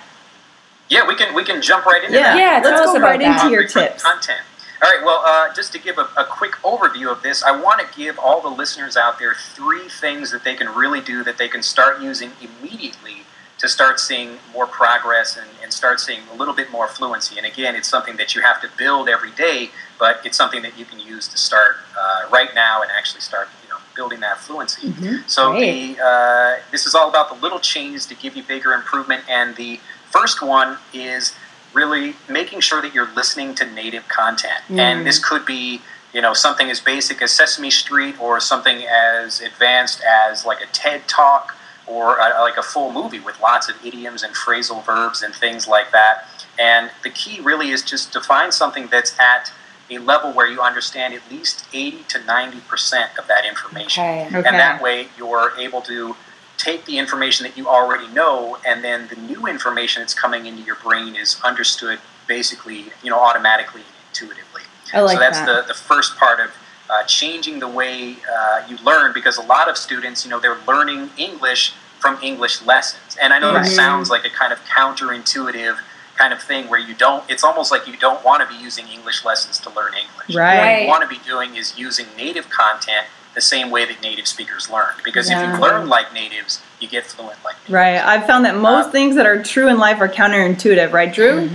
Yeah, 0.89 1.07
we 1.07 1.15
can 1.15 1.35
we 1.35 1.43
can 1.43 1.61
jump 1.61 1.85
right 1.85 2.03
into 2.03 2.15
Yeah. 2.17 2.23
that. 2.33 2.37
Yeah, 2.37 2.59
tell 2.61 2.71
Let's 2.71 2.81
us 2.81 2.87
go 2.93 2.97
about 2.97 3.07
right 3.07 3.19
that. 3.19 3.43
into 3.43 3.51
your 3.51 3.63
Hungry 3.63 3.67
for 3.67 3.79
the 3.81 3.85
tips. 3.89 4.03
Content. 4.03 4.39
All 4.81 4.89
right. 4.89 5.03
Well, 5.05 5.21
uh, 5.25 5.53
just 5.53 5.73
to 5.73 5.79
give 5.79 5.97
a, 5.99 6.07
a 6.17 6.23
quick 6.23 6.53
overview 6.63 7.11
of 7.11 7.21
this, 7.21 7.43
I 7.43 7.51
want 7.51 7.79
to 7.81 7.97
give 7.97 8.17
all 8.17 8.41
the 8.41 8.47
listeners 8.49 8.95
out 8.97 9.19
there 9.19 9.35
three 9.53 9.89
things 9.89 10.31
that 10.31 10.43
they 10.43 10.55
can 10.55 10.69
really 10.69 11.01
do 11.01 11.23
that 11.23 11.37
they 11.37 11.47
can 11.49 11.61
start 11.61 12.01
using 12.01 12.31
immediately 12.41 13.23
to 13.59 13.67
start 13.67 13.99
seeing 13.99 14.37
more 14.53 14.67
progress 14.67 15.37
and, 15.37 15.47
and 15.63 15.73
start 15.73 15.99
seeing 15.99 16.21
a 16.31 16.35
little 16.35 16.53
bit 16.53 16.71
more 16.71 16.87
fluency. 16.87 17.37
And 17.37 17.45
again, 17.45 17.75
it's 17.75 17.87
something 17.87 18.15
that 18.17 18.35
you 18.35 18.41
have 18.41 18.61
to 18.61 18.69
build 18.77 19.09
every 19.09 19.31
day, 19.31 19.69
but 19.99 20.21
it's 20.25 20.37
something 20.37 20.61
that 20.61 20.77
you 20.77 20.85
can 20.85 20.99
use 20.99 21.27
to 21.29 21.37
start 21.37 21.77
uh, 21.99 22.29
right 22.31 22.49
now 22.53 22.81
and 22.81 22.91
actually 22.95 23.21
start, 23.21 23.47
you 23.63 23.69
know, 23.69 23.77
building 23.95 24.19
that 24.19 24.37
fluency. 24.37 24.93
So 25.27 25.53
the 25.95 25.97
uh, 26.03 26.61
this 26.71 26.85
is 26.85 26.93
all 26.93 27.09
about 27.09 27.29
the 27.33 27.41
little 27.41 27.59
changes 27.59 28.05
to 28.07 28.15
give 28.15 28.35
you 28.35 28.43
bigger 28.43 28.73
improvement. 28.73 29.23
And 29.27 29.55
the 29.55 29.79
first 30.11 30.41
one 30.41 30.77
is 30.93 31.33
really 31.73 32.15
making 32.29 32.59
sure 32.61 32.81
that 32.81 32.93
you're 32.93 33.11
listening 33.15 33.55
to 33.55 33.65
native 33.65 34.07
content. 34.07 34.61
And 34.69 35.05
this 35.05 35.17
could 35.17 35.45
be 35.47 35.81
you 36.13 36.21
know 36.21 36.33
something 36.33 36.69
as 36.69 36.79
basic 36.79 37.21
as 37.23 37.31
Sesame 37.31 37.71
Street 37.71 38.19
or 38.21 38.39
something 38.39 38.85
as 38.85 39.41
advanced 39.41 40.01
as 40.03 40.45
like 40.45 40.61
a 40.61 40.67
TED 40.67 41.07
Talk 41.07 41.55
or 41.87 42.17
a, 42.17 42.41
like 42.41 42.57
a 42.57 42.63
full 42.63 42.91
movie 42.91 43.19
with 43.19 43.39
lots 43.41 43.69
of 43.69 43.75
idioms 43.85 44.23
and 44.23 44.35
phrasal 44.35 44.85
verbs 44.85 45.21
and 45.21 45.33
things 45.33 45.67
like 45.67 45.91
that. 45.91 46.27
And 46.59 46.91
the 47.03 47.09
key 47.09 47.39
really 47.41 47.69
is 47.69 47.81
just 47.81 48.11
to 48.13 48.21
find 48.21 48.53
something 48.53 48.87
that's 48.87 49.17
at 49.19 49.51
a 49.89 49.99
level 49.99 50.33
where 50.33 50.47
you 50.47 50.61
understand 50.61 51.13
at 51.13 51.21
least 51.31 51.65
80 51.73 52.03
to 52.09 52.19
90% 52.19 53.17
of 53.17 53.27
that 53.27 53.45
information. 53.45 54.03
Okay. 54.03 54.27
Okay. 54.27 54.35
And 54.37 54.45
that 54.45 54.81
way 54.81 55.07
you're 55.17 55.53
able 55.57 55.81
to 55.83 56.15
take 56.57 56.85
the 56.85 56.97
information 56.97 57.45
that 57.45 57.57
you 57.57 57.67
already 57.67 58.07
know 58.13 58.57
and 58.65 58.83
then 58.83 59.07
the 59.07 59.15
new 59.15 59.45
information 59.45 60.01
that's 60.01 60.13
coming 60.13 60.47
into 60.47 60.63
your 60.63 60.75
brain 60.75 61.15
is 61.15 61.39
understood 61.43 61.99
basically, 62.27 62.85
you 63.03 63.09
know, 63.09 63.19
automatically 63.19 63.81
and 63.81 63.93
intuitively. 64.09 64.63
I 64.93 65.01
like 65.01 65.15
so 65.15 65.19
that's 65.19 65.39
that. 65.39 65.67
the, 65.67 65.73
the 65.73 65.79
first 65.79 66.17
part 66.17 66.39
of 66.39 66.51
uh, 66.89 67.03
changing 67.03 67.59
the 67.59 67.67
way 67.67 68.15
uh, 68.33 68.61
you 68.69 68.77
learn 68.77 69.13
because 69.13 69.37
a 69.37 69.41
lot 69.41 69.69
of 69.69 69.77
students, 69.77 70.23
you 70.23 70.29
know, 70.31 70.39
they're 70.39 70.57
learning 70.67 71.09
English 71.17 71.73
from 71.99 72.17
English 72.21 72.61
lessons. 72.63 73.17
And 73.21 73.33
I 73.33 73.39
know 73.39 73.53
Right. 73.53 73.63
that 73.63 73.71
sounds 73.71 74.09
like 74.09 74.25
a 74.25 74.29
kind 74.29 74.53
of 74.53 74.59
counterintuitive 74.65 75.77
kind 76.15 76.33
of 76.33 76.41
thing 76.41 76.67
where 76.69 76.79
you 76.79 76.93
don't, 76.95 77.23
it's 77.29 77.43
almost 77.43 77.71
like 77.71 77.87
you 77.87 77.95
don't 77.97 78.23
want 78.23 78.41
to 78.41 78.47
be 78.47 78.61
using 78.61 78.87
English 78.87 79.23
lessons 79.25 79.59
to 79.59 79.69
learn 79.69 79.93
English. 79.93 80.35
Right. 80.35 80.57
What 80.73 80.81
you 80.81 80.87
want 80.87 81.01
to 81.03 81.07
be 81.09 81.19
doing 81.25 81.55
is 81.55 81.77
using 81.77 82.05
native 82.17 82.49
content 82.49 83.05
the 83.35 83.41
same 83.41 83.69
way 83.69 83.85
that 83.85 84.01
native 84.01 84.25
speakers 84.27 84.67
learn. 84.69 84.93
Because 85.03 85.29
if 85.29 85.37
you 85.37 85.59
learn 85.59 85.87
like 85.89 86.11
natives, 86.13 86.61
you 86.79 86.87
get 86.87 87.05
fluent 87.05 87.37
like 87.43 87.55
natives. 87.55 87.69
Right. 87.71 87.97
I've 88.03 88.25
found 88.25 88.45
that 88.45 88.55
most 88.55 88.87
Uh, 88.87 88.91
things 88.91 89.15
that 89.15 89.27
are 89.27 89.43
true 89.43 89.67
in 89.67 89.77
life 89.77 89.99
are 90.01 90.09
counterintuitive, 90.09 90.91
right, 90.91 91.13
Drew? 91.13 91.51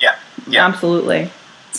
Yeah. 0.00 0.16
Yeah. 0.48 0.66
Absolutely. 0.66 1.30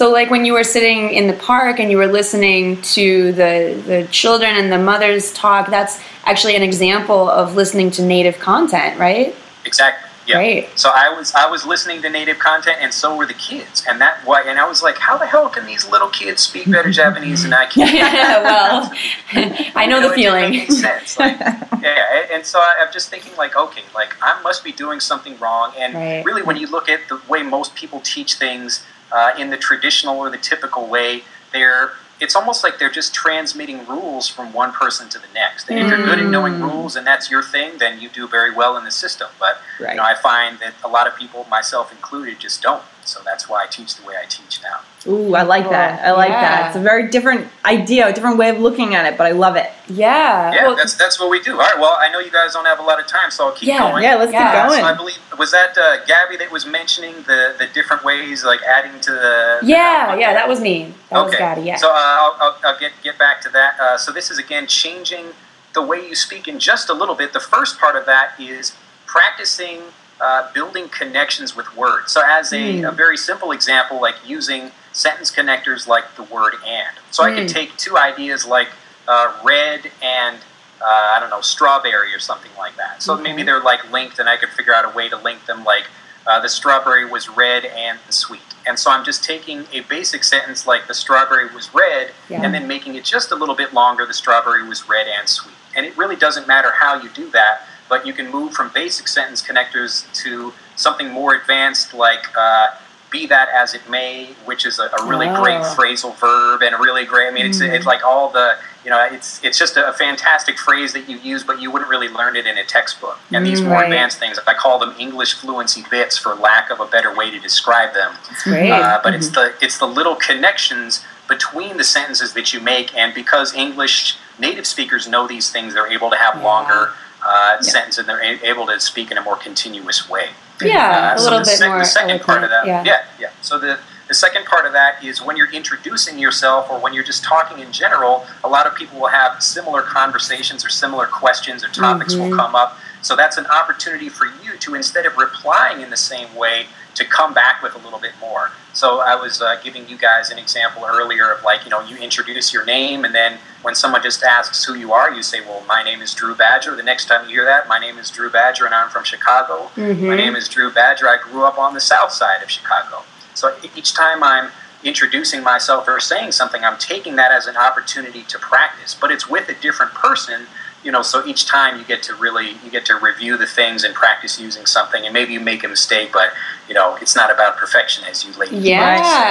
So, 0.01 0.09
like 0.09 0.31
when 0.31 0.45
you 0.45 0.53
were 0.53 0.63
sitting 0.63 1.11
in 1.13 1.27
the 1.27 1.33
park 1.33 1.79
and 1.79 1.91
you 1.91 1.97
were 1.97 2.07
listening 2.07 2.81
to 2.97 3.33
the 3.33 3.79
the 3.85 4.07
children 4.09 4.55
and 4.55 4.71
the 4.71 4.79
mothers 4.79 5.31
talk, 5.31 5.69
that's 5.69 5.99
actually 6.25 6.55
an 6.55 6.63
example 6.63 7.29
of 7.29 7.53
listening 7.53 7.91
to 7.91 8.01
native 8.01 8.39
content, 8.39 8.99
right? 8.99 9.35
Exactly. 9.63 10.09
Yeah. 10.25 10.37
Great. 10.37 10.69
So 10.79 10.89
I 10.91 11.09
was 11.15 11.35
I 11.35 11.47
was 11.47 11.67
listening 11.67 12.01
to 12.01 12.09
native 12.09 12.39
content, 12.39 12.77
and 12.81 12.91
so 12.91 13.15
were 13.15 13.27
the 13.27 13.35
kids, 13.35 13.85
and 13.87 14.01
that 14.01 14.17
why 14.25 14.41
and 14.41 14.57
I 14.57 14.67
was 14.67 14.81
like, 14.81 14.97
how 14.97 15.19
the 15.19 15.27
hell 15.27 15.49
can 15.49 15.67
these 15.67 15.87
little 15.87 16.09
kids 16.09 16.41
speak 16.41 16.71
better 16.71 16.89
Japanese 17.03 17.43
than 17.43 17.53
I 17.53 17.67
can? 17.67 17.95
yeah, 17.95 18.41
well, 18.47 18.91
I 19.75 19.85
know 19.85 20.01
the 20.01 20.15
feeling. 20.15 20.49
make 20.49 20.61
any 20.67 20.71
sense. 20.71 21.19
Like, 21.19 21.39
yeah, 21.39 22.25
and- 22.33 22.43
so 22.43 22.57
I- 22.57 22.77
I'm 22.81 22.91
just 22.91 23.09
thinking 23.09 23.33
like, 23.37 23.55
okay, 23.55 23.83
like 23.93 24.15
I 24.19 24.41
must 24.41 24.63
be 24.63 24.71
doing 24.71 24.99
something 24.99 25.37
wrong. 25.37 25.73
And 25.77 25.93
Right. 25.93 26.25
really, 26.25 26.41
when 26.41 26.57
you 26.57 26.65
look 26.65 26.89
at 26.89 27.01
the 27.07 27.21
way 27.29 27.43
most 27.43 27.75
people 27.75 27.99
teach 27.99 28.33
things 28.35 28.83
uh, 29.11 29.31
in 29.37 29.49
the 29.49 29.57
traditional 29.57 30.17
or 30.17 30.29
the 30.29 30.37
typical 30.37 30.87
way, 30.87 31.23
they're 31.53 31.91
it's 32.19 32.35
almost 32.35 32.63
like 32.63 32.77
they're 32.77 32.91
just 32.91 33.15
transmitting 33.15 33.83
rules 33.87 34.27
from 34.27 34.53
one 34.53 34.71
person 34.73 35.09
to 35.09 35.17
the 35.17 35.25
next. 35.33 35.67
And 35.69 35.79
if 35.79 35.89
you're 35.89 36.05
good 36.05 36.19
at 36.19 36.29
knowing 36.29 36.53
Mm. 36.53 36.61
rules 36.61 36.95
and 36.95 37.05
that's 37.05 37.31
your 37.31 37.41
thing, 37.41 37.79
then 37.79 37.99
you 37.99 38.09
do 38.09 38.27
very 38.27 38.53
well 38.53 38.77
in 38.77 38.83
the 38.83 38.91
system. 38.91 39.27
But 39.39 39.59
Right. 39.79 39.89
you 39.91 39.95
know, 39.97 40.03
I 40.03 40.13
find 40.13 40.59
that 40.59 40.75
a 40.83 40.87
lot 40.87 41.07
of 41.07 41.15
people, 41.15 41.47
myself 41.49 41.91
included, 41.91 42.39
just 42.39 42.61
don't. 42.61 42.83
So 43.03 43.19
that's 43.25 43.49
why 43.49 43.63
I 43.63 43.67
teach 43.67 43.95
the 43.95 44.05
way 44.05 44.15
I 44.21 44.25
teach 44.25 44.61
now. 44.61 44.79
Ooh, 45.11 45.33
I 45.35 45.41
like 45.41 45.69
that. 45.71 46.05
I 46.05 46.11
like 46.11 46.29
Yeah. 46.29 46.41
that. 46.41 46.67
It's 46.67 46.75
a 46.75 46.79
very 46.79 47.07
different 47.09 47.47
idea, 47.65 48.07
a 48.07 48.13
different 48.13 48.37
way 48.37 48.49
of 48.49 48.59
looking 48.59 48.93
at 48.93 49.05
it, 49.11 49.17
but 49.17 49.25
I 49.25 49.31
love 49.31 49.55
it. 49.55 49.71
Yeah. 49.87 50.53
Yeah, 50.53 50.67
well, 50.67 50.75
that's 50.75 50.93
that's 50.95 51.19
what 51.19 51.29
we 51.29 51.41
do. 51.41 51.53
All 51.53 51.57
right. 51.57 51.79
Well, 51.79 51.97
I 51.99 52.09
know 52.11 52.19
you 52.19 52.29
guys 52.31 52.53
don't 52.53 52.65
have 52.65 52.79
a 52.79 52.83
lot 52.83 52.99
of 52.99 53.07
time, 53.07 53.31
so 53.31 53.47
I'll 53.47 53.51
keep 53.53 53.69
Yeah, 53.69 53.79
going. 53.79 54.03
Yeah, 54.03 54.15
let's 54.15 54.31
Yeah. 54.31 54.67
keep 54.67 54.79
So 54.79 54.85
I 54.85 54.93
believe 54.93 55.17
was 55.39 55.51
that 55.51 55.75
uh, 55.77 56.05
Gabby 56.05 56.37
that 56.37 56.51
was 56.51 56.65
mentioning 56.65 57.15
the 57.23 57.55
the 57.57 57.67
different 57.73 58.03
ways, 58.03 58.43
like 58.45 58.61
adding 58.63 58.99
to 59.01 59.11
the. 59.11 59.59
yeah, 59.63 60.15
yeah, 60.15 60.33
that 60.33 60.47
was 60.47 60.59
me. 60.61 60.93
That 61.09 61.23
was 61.23 61.29
okay. 61.33 61.39
Gabby, 61.39 61.61
yeah. 61.63 61.77
So 61.77 61.89
uh, 61.89 61.93
I'll, 61.95 62.37
I'll, 62.39 62.57
I'll 62.65 62.79
get 62.79 62.91
get 63.03 63.17
back 63.17 63.41
to 63.41 63.49
that. 63.49 63.79
Uh, 63.79 63.97
so 63.97 64.11
this 64.11 64.29
is 64.29 64.37
again 64.37 64.67
changing 64.67 65.25
the 65.73 65.81
way 65.81 66.07
you 66.07 66.15
speak 66.15 66.47
in 66.47 66.59
just 66.59 66.89
a 66.89 66.93
little 66.93 67.15
bit. 67.15 67.33
The 67.33 67.39
first 67.39 67.79
part 67.79 67.95
of 67.95 68.05
that 68.05 68.39
is 68.39 68.73
practicing 69.07 69.81
uh, 70.21 70.51
building 70.53 70.87
connections 70.89 71.55
with 71.55 71.75
words. 71.75 72.11
So 72.11 72.21
as 72.23 72.53
a, 72.53 72.79
Hmm. 72.79 72.85
a 72.85 72.91
very 72.91 73.17
simple 73.17 73.51
example, 73.51 73.99
like 73.99 74.15
using 74.25 74.71
sentence 74.93 75.31
connectors 75.31 75.87
like 75.87 76.15
the 76.15 76.23
word 76.23 76.53
and. 76.65 76.95
So 77.09 77.23
I 77.23 77.31
Hmm. 77.31 77.37
could 77.37 77.49
take 77.49 77.75
two 77.77 77.97
ideas 77.97 78.45
like 78.45 78.69
uh, 79.07 79.33
red 79.43 79.91
and 80.01 80.37
uh, 80.81 80.85
I 81.13 81.19
don't 81.19 81.29
know 81.29 81.41
strawberry 81.41 82.13
or 82.13 82.19
something 82.19 82.51
like 82.57 82.75
that. 82.77 83.01
So 83.03 83.13
Okay. 83.13 83.23
maybe 83.23 83.43
they're 83.43 83.59
like 83.61 83.91
linked, 83.91 84.19
and 84.19 84.27
I 84.29 84.37
could 84.37 84.49
figure 84.49 84.73
out 84.73 84.85
a 84.85 84.89
way 84.89 85.09
to 85.09 85.17
link 85.17 85.45
them 85.45 85.63
like. 85.63 85.85
Uh, 86.27 86.39
the 86.39 86.47
strawberry 86.49 87.03
was 87.03 87.27
red 87.29 87.65
and 87.65 87.97
sweet. 88.11 88.41
And 88.67 88.77
so 88.77 88.91
I'm 88.91 89.03
just 89.03 89.23
taking 89.23 89.65
a 89.73 89.79
basic 89.81 90.23
sentence 90.23 90.67
like 90.67 90.85
the 90.87 90.93
strawberry 90.93 91.47
was 91.51 91.73
red 91.73 92.11
Yeah. 92.29 92.43
and 92.43 92.53
then 92.53 92.67
making 92.67 92.93
it 92.93 93.03
just 93.03 93.31
a 93.31 93.35
little 93.35 93.55
bit 93.55 93.73
longer. 93.73 94.05
The 94.05 94.13
strawberry 94.13 94.61
was 94.67 94.87
red 94.87 95.07
and 95.07 95.27
sweet. 95.27 95.55
And 95.75 95.83
it 95.83 95.97
really 95.97 96.15
doesn't 96.15 96.47
matter 96.47 96.69
how 96.79 96.93
you 97.01 97.09
do 97.09 97.27
that, 97.31 97.61
but 97.91 98.07
you 98.07 98.13
can 98.13 98.31
move 98.31 98.53
from 98.53 98.71
basic 98.73 99.05
sentence 99.07 99.45
connectors 99.45 100.09
to 100.23 100.53
something 100.77 101.09
more 101.11 101.35
advanced 101.35 101.93
like 101.93 102.23
uh, 102.37 102.67
be 103.11 103.27
that 103.27 103.49
as 103.53 103.73
it 103.73 103.87
may, 103.89 104.27
which 104.45 104.65
is 104.65 104.79
a, 104.79 104.83
a 104.97 105.03
really 105.05 105.27
Oh. 105.27 105.35
great 105.43 105.59
phrasal 105.75 106.15
verb 106.17 106.63
and 106.63 106.73
a 106.73 106.77
really 106.77 107.03
great, 107.05 107.27
I 107.27 107.31
mean, 107.31 107.45
it's, 107.45 107.61
Mm. 107.61 107.73
it's 107.75 107.85
like 107.85 108.01
all 108.05 108.29
the, 108.29 108.55
you 108.85 108.89
know, 108.89 109.05
it's, 109.11 109.43
it's 109.43 109.59
just 109.59 109.75
a, 109.75 109.91
fantastic 109.91 110.57
phrase 110.57 110.93
that 110.93 111.09
you 111.09 111.17
use, 111.17 111.43
but 111.43 111.59
you 111.61 111.69
wouldn't 111.69 111.91
really 111.91 112.07
learn 112.07 112.37
it 112.37 112.47
in 112.47 112.57
a 112.57 112.63
textbook. 112.63 113.19
And 113.33 113.45
these 113.45 113.59
Mm, 113.61 113.67
more 113.67 113.83
advanced 113.83 114.17
things, 114.19 114.39
I 114.47 114.53
call 114.53 114.79
them 114.79 114.95
English 114.97 115.33
fluency 115.33 115.83
bits 115.91 116.17
for 116.17 116.33
lack 116.33 116.69
of 116.71 116.79
a 116.79 116.85
better 116.85 117.13
way 117.13 117.29
to 117.29 117.39
describe 117.39 117.93
them. 117.93 118.13
That's 118.29 118.43
great. 118.43 118.71
Uh, 118.71 119.01
but 119.03 119.13
it's 119.13 119.29
the 119.37 119.53
it's 119.61 119.77
the 119.77 119.85
little 119.99 120.15
connections 120.15 121.03
between 121.27 121.75
the 121.75 121.83
sentences 121.83 122.31
that 122.37 122.53
you 122.53 122.59
make, 122.61 122.95
and 122.95 123.13
because 123.13 123.53
English 123.53 124.15
native 124.39 124.65
speakers 124.65 125.07
know 125.13 125.27
these 125.27 125.51
things, 125.51 125.73
they're 125.73 125.91
able 125.91 126.09
to 126.09 126.17
have 126.25 126.35
Yeah. 126.37 126.43
longer 126.51 126.93
uh, 127.25 127.61
sentences, 127.61 127.99
and 127.99 128.09
they're 128.09 128.21
a- 128.23 128.43
able 128.49 128.65
to 128.67 128.79
speak 128.79 129.11
in 129.11 129.17
a 129.17 129.21
more 129.21 129.35
continuous 129.35 130.09
way. 130.09 130.29
yeah, 130.61 131.11
Uh, 131.11 131.15
a 131.15 131.17
so 131.17 131.23
little 131.25 131.39
the 131.39 131.45
bit 131.45 131.57
sec- 131.57 131.67
more. 131.69 131.79
The 131.79 131.85
second 131.85 132.21
part 132.21 132.43
of 132.43 132.49
that, 132.49 132.65
eloquent, 132.67 132.85
yeah, 132.87 133.03
yeah. 133.19 133.29
So 133.41 133.57
the 133.57 133.79
the 134.07 134.13
second 134.15 134.45
part 134.45 134.65
of 134.65 134.73
that 134.73 135.01
is 135.01 135.21
when 135.21 135.37
you're 135.37 135.49
introducing 135.53 136.19
yourself, 136.19 136.69
or 136.69 136.77
when 136.79 136.93
you're 136.93 137.03
just 137.03 137.23
talking 137.23 137.59
in 137.59 137.71
general. 137.71 138.25
A 138.43 138.49
lot 138.49 138.67
of 138.67 138.75
people 138.75 138.99
will 138.99 139.07
have 139.07 139.41
similar 139.41 139.81
conversations, 139.81 140.65
or 140.65 140.69
similar 140.69 141.05
questions, 141.07 141.63
or 141.63 141.69
topics 141.69 142.13
Mhm. 142.13 142.29
will 142.29 142.35
come 142.35 142.53
up. 142.53 142.77
So 143.01 143.15
that's 143.15 143.37
an 143.37 143.45
opportunity 143.47 144.09
for 144.09 144.25
you 144.43 144.57
to 144.57 144.75
instead 144.75 145.05
of 145.05 145.15
replying 145.17 145.79
in 145.81 145.89
the 145.89 145.97
same 145.97 146.35
way, 146.35 146.67
to 146.95 147.05
come 147.05 147.33
back 147.33 147.61
with 147.63 147.73
a 147.75 147.77
little 147.79 147.99
bit 147.99 148.11
more. 148.19 148.51
So 148.73 148.99
I 149.01 149.15
was 149.15 149.41
uh, 149.41 149.59
giving 149.63 149.87
you 149.89 149.97
guys 149.97 150.29
an 150.29 150.37
example 150.37 150.83
earlier 150.85 151.31
of 151.31 151.43
like, 151.43 151.63
you 151.65 151.69
know, 151.69 151.81
you 151.81 151.97
introduce 151.97 152.53
your 152.53 152.65
name, 152.65 153.03
and 153.05 153.13
then 153.13 153.37
when 153.61 153.75
someone 153.75 154.01
just 154.01 154.23
asks 154.23 154.63
who 154.63 154.73
you 154.75 154.93
are, 154.93 155.11
you 155.13 155.23
say, 155.23 155.41
well, 155.41 155.63
my 155.67 155.83
name 155.83 156.01
is 156.01 156.13
Drew 156.13 156.35
Badger. 156.35 156.75
The 156.75 156.83
next 156.83 157.05
time 157.05 157.27
you 157.27 157.35
hear 157.35 157.45
that, 157.45 157.67
my 157.67 157.79
name 157.79 157.97
is 157.97 158.09
Drew 158.09 158.29
Badger, 158.29 158.65
and 158.65 158.73
I'm 158.73 158.89
from 158.89 159.03
Chicago. 159.03 159.69
Mhm. 159.75 160.01
My 160.07 160.15
name 160.15 160.35
is 160.35 160.47
Drew 160.47 160.71
Badger. 160.71 161.07
I 161.09 161.17
grew 161.17 161.43
up 161.45 161.57
on 161.59 161.73
the 161.73 161.81
south 161.81 162.11
side 162.11 162.41
of 162.43 162.49
Chicago. 162.49 163.03
So 163.33 163.55
each 163.75 163.93
time 163.93 164.23
I'm 164.23 164.51
introducing 164.83 165.43
myself 165.43 165.87
or 165.87 165.99
saying 165.99 166.31
something, 166.31 166.63
I'm 166.63 166.77
taking 166.77 167.15
that 167.17 167.31
as 167.31 167.45
an 167.47 167.55
opportunity 167.55 168.23
to 168.23 168.39
practice. 168.39 168.95
But 168.99 169.11
it's 169.11 169.29
with 169.29 169.47
a 169.49 169.53
different 169.53 169.93
person, 169.93 170.47
you 170.83 170.91
know. 170.91 171.01
So 171.01 171.25
each 171.25 171.45
time 171.45 171.77
you 171.77 171.85
get 171.85 172.03
to 172.03 172.15
really 172.15 172.51
you 172.63 172.71
get 172.71 172.85
to 172.85 172.95
review 172.97 173.37
the 173.37 173.45
things 173.45 173.83
and 173.83 173.93
practice 173.93 174.39
using 174.39 174.65
something, 174.65 175.03
and 175.05 175.13
maybe 175.13 175.33
you 175.33 175.39
make 175.39 175.63
a 175.63 175.67
mistake, 175.67 176.11
but 176.13 176.31
you 176.67 176.73
know 176.73 176.95
it's 177.01 177.15
not 177.15 177.31
about 177.31 177.57
perfection, 177.57 178.03
as 178.05 178.25
you 178.25 178.31
ladies. 178.33 178.63
Yeah. 178.63 178.79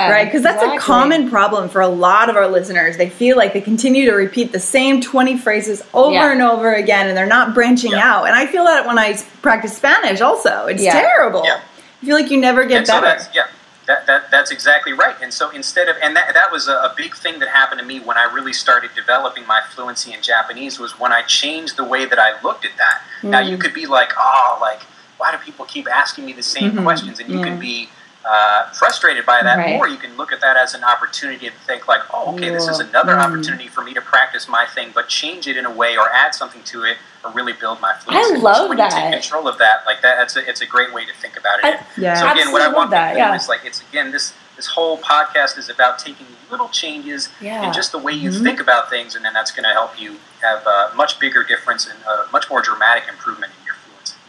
Right, 0.09 0.11
right. 0.11 0.25
Because 0.25 0.43
that's 0.43 0.57
exactly. 0.63 0.77
a 0.79 0.81
common 0.81 1.31
problem 1.31 1.69
for 1.69 1.81
a 1.81 1.89
lot 1.89 2.29
of 2.29 2.37
our 2.37 2.49
listeners. 2.49 2.97
They 2.97 3.09
feel 3.11 3.37
like 3.37 3.53
they 3.53 3.61
continue 3.61 4.05
to 4.07 4.13
repeat 4.15 4.53
the 4.53 4.61
same 4.61 5.01
20 5.01 5.39
phrases 5.39 5.83
over 5.95 6.13
Yeah. 6.13 6.33
and 6.33 6.43
over 6.43 6.73
again 6.75 7.09
and 7.09 7.17
they're 7.17 7.27
not 7.27 7.55
branching 7.55 7.93
Yeah. 7.93 8.15
out. 8.15 8.25
And 8.27 8.35
I 8.37 8.47
feel 8.47 8.65
that 8.65 8.87
when 8.87 8.99
I 8.99 9.17
practice 9.43 9.77
Spanish 9.77 10.21
also. 10.21 10.67
It's 10.67 10.83
Yeah. 10.83 10.93
terrible. 10.93 11.43
Yeah. 11.45 11.61
I 12.03 12.07
feel 12.07 12.17
like 12.17 12.31
you 12.31 12.39
never 12.39 12.65
get 12.65 12.79
and 12.79 12.87
so 12.87 12.95
better. 13.01 13.07
that's 13.23 13.29
yeah 13.35 13.45
that, 13.91 14.07
that 14.07 14.31
that's 14.31 14.51
exactly 14.53 14.93
right 14.93 15.17
and 15.21 15.33
so 15.35 15.51
instead 15.51 15.89
of 15.89 15.97
and 16.05 16.15
that, 16.17 16.33
that 16.35 16.49
was 16.53 16.69
a, 16.69 16.73
a 16.89 16.95
big 16.97 17.13
thing 17.17 17.41
that 17.41 17.49
happened 17.49 17.81
to 17.81 17.85
me 17.93 17.99
when 18.09 18.17
i 18.17 18.25
really 18.37 18.53
started 18.53 18.91
developing 18.95 19.45
my 19.55 19.61
fluency 19.75 20.13
in 20.13 20.23
japanese 20.23 20.79
was 20.79 20.93
when 21.03 21.13
i 21.13 21.23
changed 21.23 21.77
the 21.77 21.83
way 21.85 22.03
that 22.05 22.19
i 22.27 22.31
looked 22.43 22.65
at 22.65 22.71
that 22.83 23.03
now 23.25 23.41
you 23.41 23.57
could 23.63 23.75
be 23.75 23.87
like 23.87 24.13
oh 24.17 24.59
like 24.61 24.83
why 25.19 25.33
do 25.33 25.39
people 25.39 25.65
keep 25.65 25.87
asking 26.03 26.25
me 26.25 26.33
the 26.33 26.43
same 26.43 26.71
Mhm. 26.73 26.83
questions 26.85 27.19
and 27.21 27.29
you 27.33 27.39
Yeah. 27.39 27.45
can 27.49 27.59
be 27.59 27.89
uh, 28.25 28.71
frustrated 28.73 29.25
by 29.25 29.41
that 29.43 29.57
Right. 29.57 29.79
or 29.81 29.89
you 29.89 29.97
can 29.97 30.15
look 30.17 30.31
at 30.33 30.41
that 30.43 30.57
as 30.57 30.75
an 30.75 30.85
opportunity 30.85 31.47
and 31.47 31.57
think 31.67 31.89
like 31.89 32.03
oh 32.13 32.35
okay 32.35 32.51
this 32.51 32.69
is 32.69 32.79
another 32.79 33.15
Mm. 33.15 33.25
opportunity 33.25 33.67
for 33.69 33.83
me 33.83 33.95
to 33.95 34.01
practice 34.01 34.47
my 34.49 34.67
thing 34.67 34.91
but 34.95 35.09
change 35.09 35.47
it 35.49 35.57
in 35.57 35.65
a 35.65 35.71
way 35.71 35.97
or 35.97 36.11
add 36.13 36.35
something 36.35 36.63
to 36.65 36.85
it 36.85 36.99
or 37.25 37.31
really 37.33 37.55
build 37.55 37.81
my 37.81 37.95
fluency 37.95 38.35
I 38.35 38.39
love 38.39 38.57
so 38.57 38.69
when 38.69 38.77
you 38.79 38.85
that. 38.85 38.93
take 38.93 39.13
control 39.21 39.49
of 39.49 39.57
that 39.59 39.85
like 39.87 40.03
that 40.03 40.21
it's 40.23 40.37
a, 40.37 40.47
it's 40.49 40.61
a 40.61 40.67
great 40.67 40.93
way 40.93 41.07
to 41.07 41.13
think 41.15 41.39
about 41.39 41.61
it 41.61 41.65
I- 41.65 41.81
Yeah. 41.97 42.15
so 42.15 42.31
again, 42.31 42.53
what 42.53 42.61
I 42.63 42.69
want 42.69 42.91
that, 42.91 43.17
yeah. 43.17 43.29
do 43.31 43.35
is 43.37 43.49
like 43.49 43.65
it's 43.65 43.81
again 43.89 44.13
this 44.13 44.35
this 44.57 44.67
whole 44.67 44.99
podcast 44.99 45.57
is 45.57 45.71
about 45.71 45.99
taking 45.99 46.27
little 46.51 46.69
changes 46.69 47.31
Yeah. 47.41 47.63
in 47.67 47.73
just 47.73 47.93
the 47.93 47.99
way 47.99 48.13
you 48.13 48.29
Mhm. 48.31 48.43
think 48.43 48.61
about 48.61 48.91
things, 48.91 49.15
and 49.15 49.25
then 49.25 49.33
that's 49.33 49.51
going 49.53 49.65
to 49.65 49.71
help 49.71 49.99
you 49.99 50.21
have 50.43 50.67
a 50.67 50.91
much 50.95 51.19
bigger 51.19 51.43
difference 51.43 51.87
and 51.87 51.97
a 52.05 52.31
much 52.31 52.51
more 52.51 52.61
dramatic 52.61 53.05
improvement 53.09 53.53
in 53.59 53.59
your 53.59 53.60
fluency. 53.60 53.60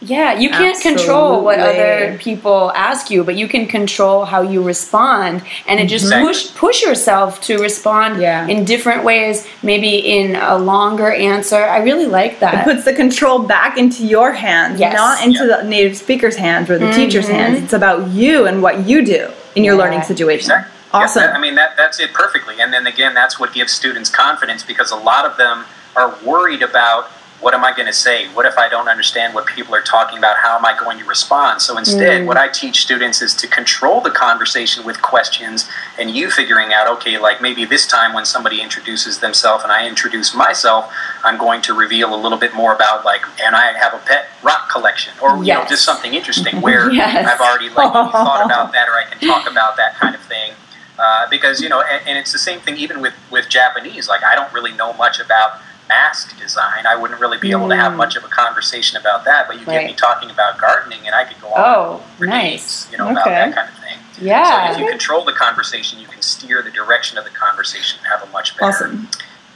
Yeah, 0.04 0.36
you 0.36 0.50
can't 0.50 0.80
control 0.80 1.44
what 1.44 1.60
other 1.60 2.18
people 2.20 2.72
ask 2.74 3.08
you, 3.08 3.22
but 3.22 3.36
you 3.36 3.46
can 3.46 3.66
control 3.66 4.24
how 4.24 4.42
you 4.42 4.60
respond, 4.60 5.42
and 5.68 5.78
it 5.78 5.86
just 5.86 6.06
Exactly. 6.06 6.26
push 6.28 6.54
push 6.54 6.82
yourself 6.82 7.40
to 7.42 7.58
respond 7.58 8.20
Yeah. 8.20 8.46
in 8.48 8.64
different 8.64 9.04
ways, 9.04 9.46
maybe 9.62 9.96
in 9.98 10.34
a 10.34 10.58
longer 10.58 11.12
answer. 11.12 11.62
I 11.64 11.78
really 11.78 12.06
like 12.06 12.40
that. 12.40 12.54
It 12.54 12.64
puts 12.64 12.84
the 12.84 12.92
control 12.92 13.38
back 13.40 13.78
into 13.78 14.04
your 14.04 14.32
hands, 14.32 14.80
Yes. 14.80 14.94
not 14.96 15.22
into 15.24 15.46
the 15.46 15.62
native 15.62 15.96
speaker's 15.96 16.34
hands 16.36 16.68
or 16.68 16.78
the 16.78 16.90
teacher's 16.92 17.28
Mhm. 17.28 17.34
hands. 17.34 17.62
It's 17.62 17.72
about 17.72 18.08
you 18.08 18.46
and 18.46 18.60
what 18.60 18.80
you 18.88 19.04
do 19.04 19.28
in 19.54 19.62
your 19.62 19.76
Yeah. 19.76 19.82
learning 19.82 20.02
situation. 20.02 20.50
Exactly. 20.50 20.72
Awesome. 20.94 21.22
Yeah, 21.22 21.28
that- 21.28 21.36
I 21.36 21.38
mean 21.40 21.54
that 21.54 21.76
that's 21.76 22.00
it 22.00 22.12
perfectly. 22.12 22.60
And 22.60 22.72
then 22.74 22.86
again, 22.88 23.14
that's 23.14 23.38
what 23.38 23.52
gives 23.54 23.72
students 23.72 24.10
confidence 24.10 24.62
because 24.64 24.90
a 24.90 24.96
lot 24.96 25.24
of 25.24 25.36
them 25.36 25.64
are 25.96 26.12
worried 26.24 26.62
about 26.62 27.08
what 27.42 27.54
am 27.54 27.64
I 27.64 27.72
going 27.74 27.86
to 27.88 27.92
say? 27.92 28.28
What 28.34 28.46
if 28.46 28.56
I 28.56 28.68
don't 28.68 28.88
understand 28.88 29.34
what 29.34 29.46
people 29.46 29.74
are 29.74 29.82
talking 29.82 30.16
about? 30.16 30.36
How 30.36 30.56
am 30.56 30.64
I 30.64 30.78
going 30.78 30.98
to 31.00 31.04
respond? 31.04 31.60
So 31.60 31.76
instead, 31.76 32.22
Mm. 32.22 32.26
what 32.26 32.36
I 32.36 32.46
teach 32.48 32.80
students 32.82 33.20
is 33.20 33.34
to 33.34 33.48
control 33.48 34.00
the 34.00 34.12
conversation 34.12 34.84
with 34.84 35.02
questions 35.02 35.68
and 35.98 36.10
you 36.12 36.30
figuring 36.30 36.72
out, 36.72 36.86
okay, 36.86 37.18
like 37.18 37.42
maybe 37.42 37.64
this 37.64 37.84
time 37.86 38.12
when 38.12 38.24
somebody 38.24 38.60
introduces 38.62 39.18
themselves 39.18 39.64
and 39.64 39.72
I 39.72 39.88
introduce 39.88 40.34
myself, 40.34 40.92
I'm 41.24 41.36
going 41.36 41.60
to 41.62 41.74
reveal 41.74 42.14
a 42.14 42.20
little 42.24 42.38
bit 42.38 42.54
more 42.54 42.72
about 42.74 43.04
like, 43.04 43.22
and 43.44 43.56
I 43.56 43.72
have 43.76 43.92
a 43.92 43.98
pet 44.06 44.26
rock 44.44 44.70
collection 44.70 45.12
or, 45.20 45.36
you 45.44 45.52
know, 45.52 45.64
just 45.68 45.84
something 45.84 46.14
interesting 46.14 46.60
where 46.60 46.90
Yes. 47.02 47.26
I've 47.26 47.40
already 47.40 47.68
like 47.70 47.92
maybe 47.92 48.10
thought 48.12 48.44
about 48.46 48.72
that 48.72 48.88
or 48.88 48.92
I 48.92 49.04
can 49.10 49.18
talk 49.28 49.50
about 49.50 49.76
that 49.78 49.96
kind 49.96 50.14
of 50.14 50.20
thing. 50.22 50.52
Uh, 50.98 51.26
because 51.28 51.60
you 51.60 51.68
know, 51.68 51.80
and, 51.80 52.06
and 52.06 52.18
it's 52.18 52.30
the 52.30 52.38
same 52.38 52.60
thing 52.60 52.76
even 52.76 53.00
with 53.00 53.14
with 53.32 53.48
Japanese. 53.48 54.08
Like 54.08 54.22
I 54.22 54.36
don't 54.36 54.52
really 54.52 54.72
know 54.74 54.92
much 54.92 55.18
about 55.18 55.58
mask 55.96 56.38
design. 56.38 56.86
I 56.86 56.96
wouldn't 56.96 57.20
really 57.20 57.38
be 57.38 57.50
able 57.50 57.68
to 57.68 57.76
have 57.76 57.92
Mm. 57.92 57.96
much 58.04 58.16
of 58.16 58.24
a 58.24 58.28
conversation 58.28 58.96
about 59.02 59.24
that. 59.24 59.46
But 59.48 59.54
you 59.60 59.66
get 59.66 59.84
me 59.84 59.94
talking 59.94 60.30
about 60.30 60.58
gardening, 60.58 61.02
and 61.06 61.14
I 61.14 61.24
could 61.24 61.40
go 61.40 61.48
on 61.48 61.64
Oh, 61.74 62.00
for 62.18 62.26
nice. 62.26 62.50
days, 62.50 62.88
you 62.90 62.98
know, 62.98 63.08
about 63.10 63.26
that 63.26 63.54
kind 63.54 63.68
of 63.68 63.76
thing. 63.84 63.98
Yeah. 64.18 64.44
So 64.50 64.72
if 64.72 64.78
you 64.80 64.86
control 64.96 65.24
the 65.24 65.32
conversation, 65.32 65.98
you 65.98 66.06
can 66.14 66.22
steer 66.22 66.62
the 66.62 66.70
direction 66.70 67.18
of 67.18 67.24
the 67.24 67.30
conversation 67.46 67.98
and 68.00 68.06
have 68.14 68.22
a 68.28 68.30
much 68.32 68.56
better 68.56 68.68
Awesome. 68.68 69.08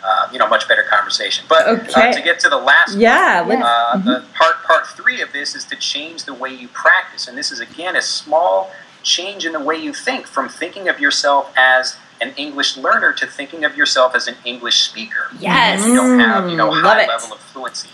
uh, 0.09 0.29
you 0.33 0.39
know, 0.39 0.47
much 0.47 0.69
better 0.69 0.85
conversation. 0.85 1.45
But 1.49 1.67
Okay. 1.67 2.11
uh, 2.11 2.13
to 2.13 2.21
get 2.23 2.39
to 2.41 2.49
the 2.49 2.63
last 2.71 2.95
Yeah, 2.95 3.41
uh, 3.41 3.97
the 4.09 4.17
part 4.39 4.63
part 4.63 4.87
three 4.99 5.21
of 5.21 5.33
this 5.33 5.57
is 5.59 5.65
to 5.65 5.77
change 5.93 6.19
the 6.31 6.35
way 6.43 6.51
you 6.63 6.69
practice, 6.69 7.27
and 7.29 7.37
this 7.37 7.51
is 7.51 7.59
again 7.69 7.97
a 7.97 8.03
small 8.03 8.71
change 9.03 9.45
in 9.49 9.53
the 9.53 9.65
way 9.69 9.77
you 9.87 9.93
think 9.93 10.23
from 10.35 10.49
thinking 10.49 10.89
of 10.89 11.01
yourself 11.01 11.45
as 11.57 11.97
an 12.21 12.33
English 12.37 12.77
learner 12.77 13.13
to 13.13 13.27
thinking 13.27 13.65
of 13.65 13.77
yourself 13.77 14.15
as 14.15 14.27
an 14.29 14.37
English 14.45 14.83
speaker. 14.83 15.29
Yes. 15.39 15.87
You 15.87 15.95
don't 15.95 16.19
have 16.19 16.49
you 16.51 16.57
know 16.57 16.71
Mm, 16.71 16.83
love 16.83 16.95
high 16.95 17.03
it. 17.03 17.09
level 17.09 17.33
of 17.33 17.41
fluency. 17.41 17.89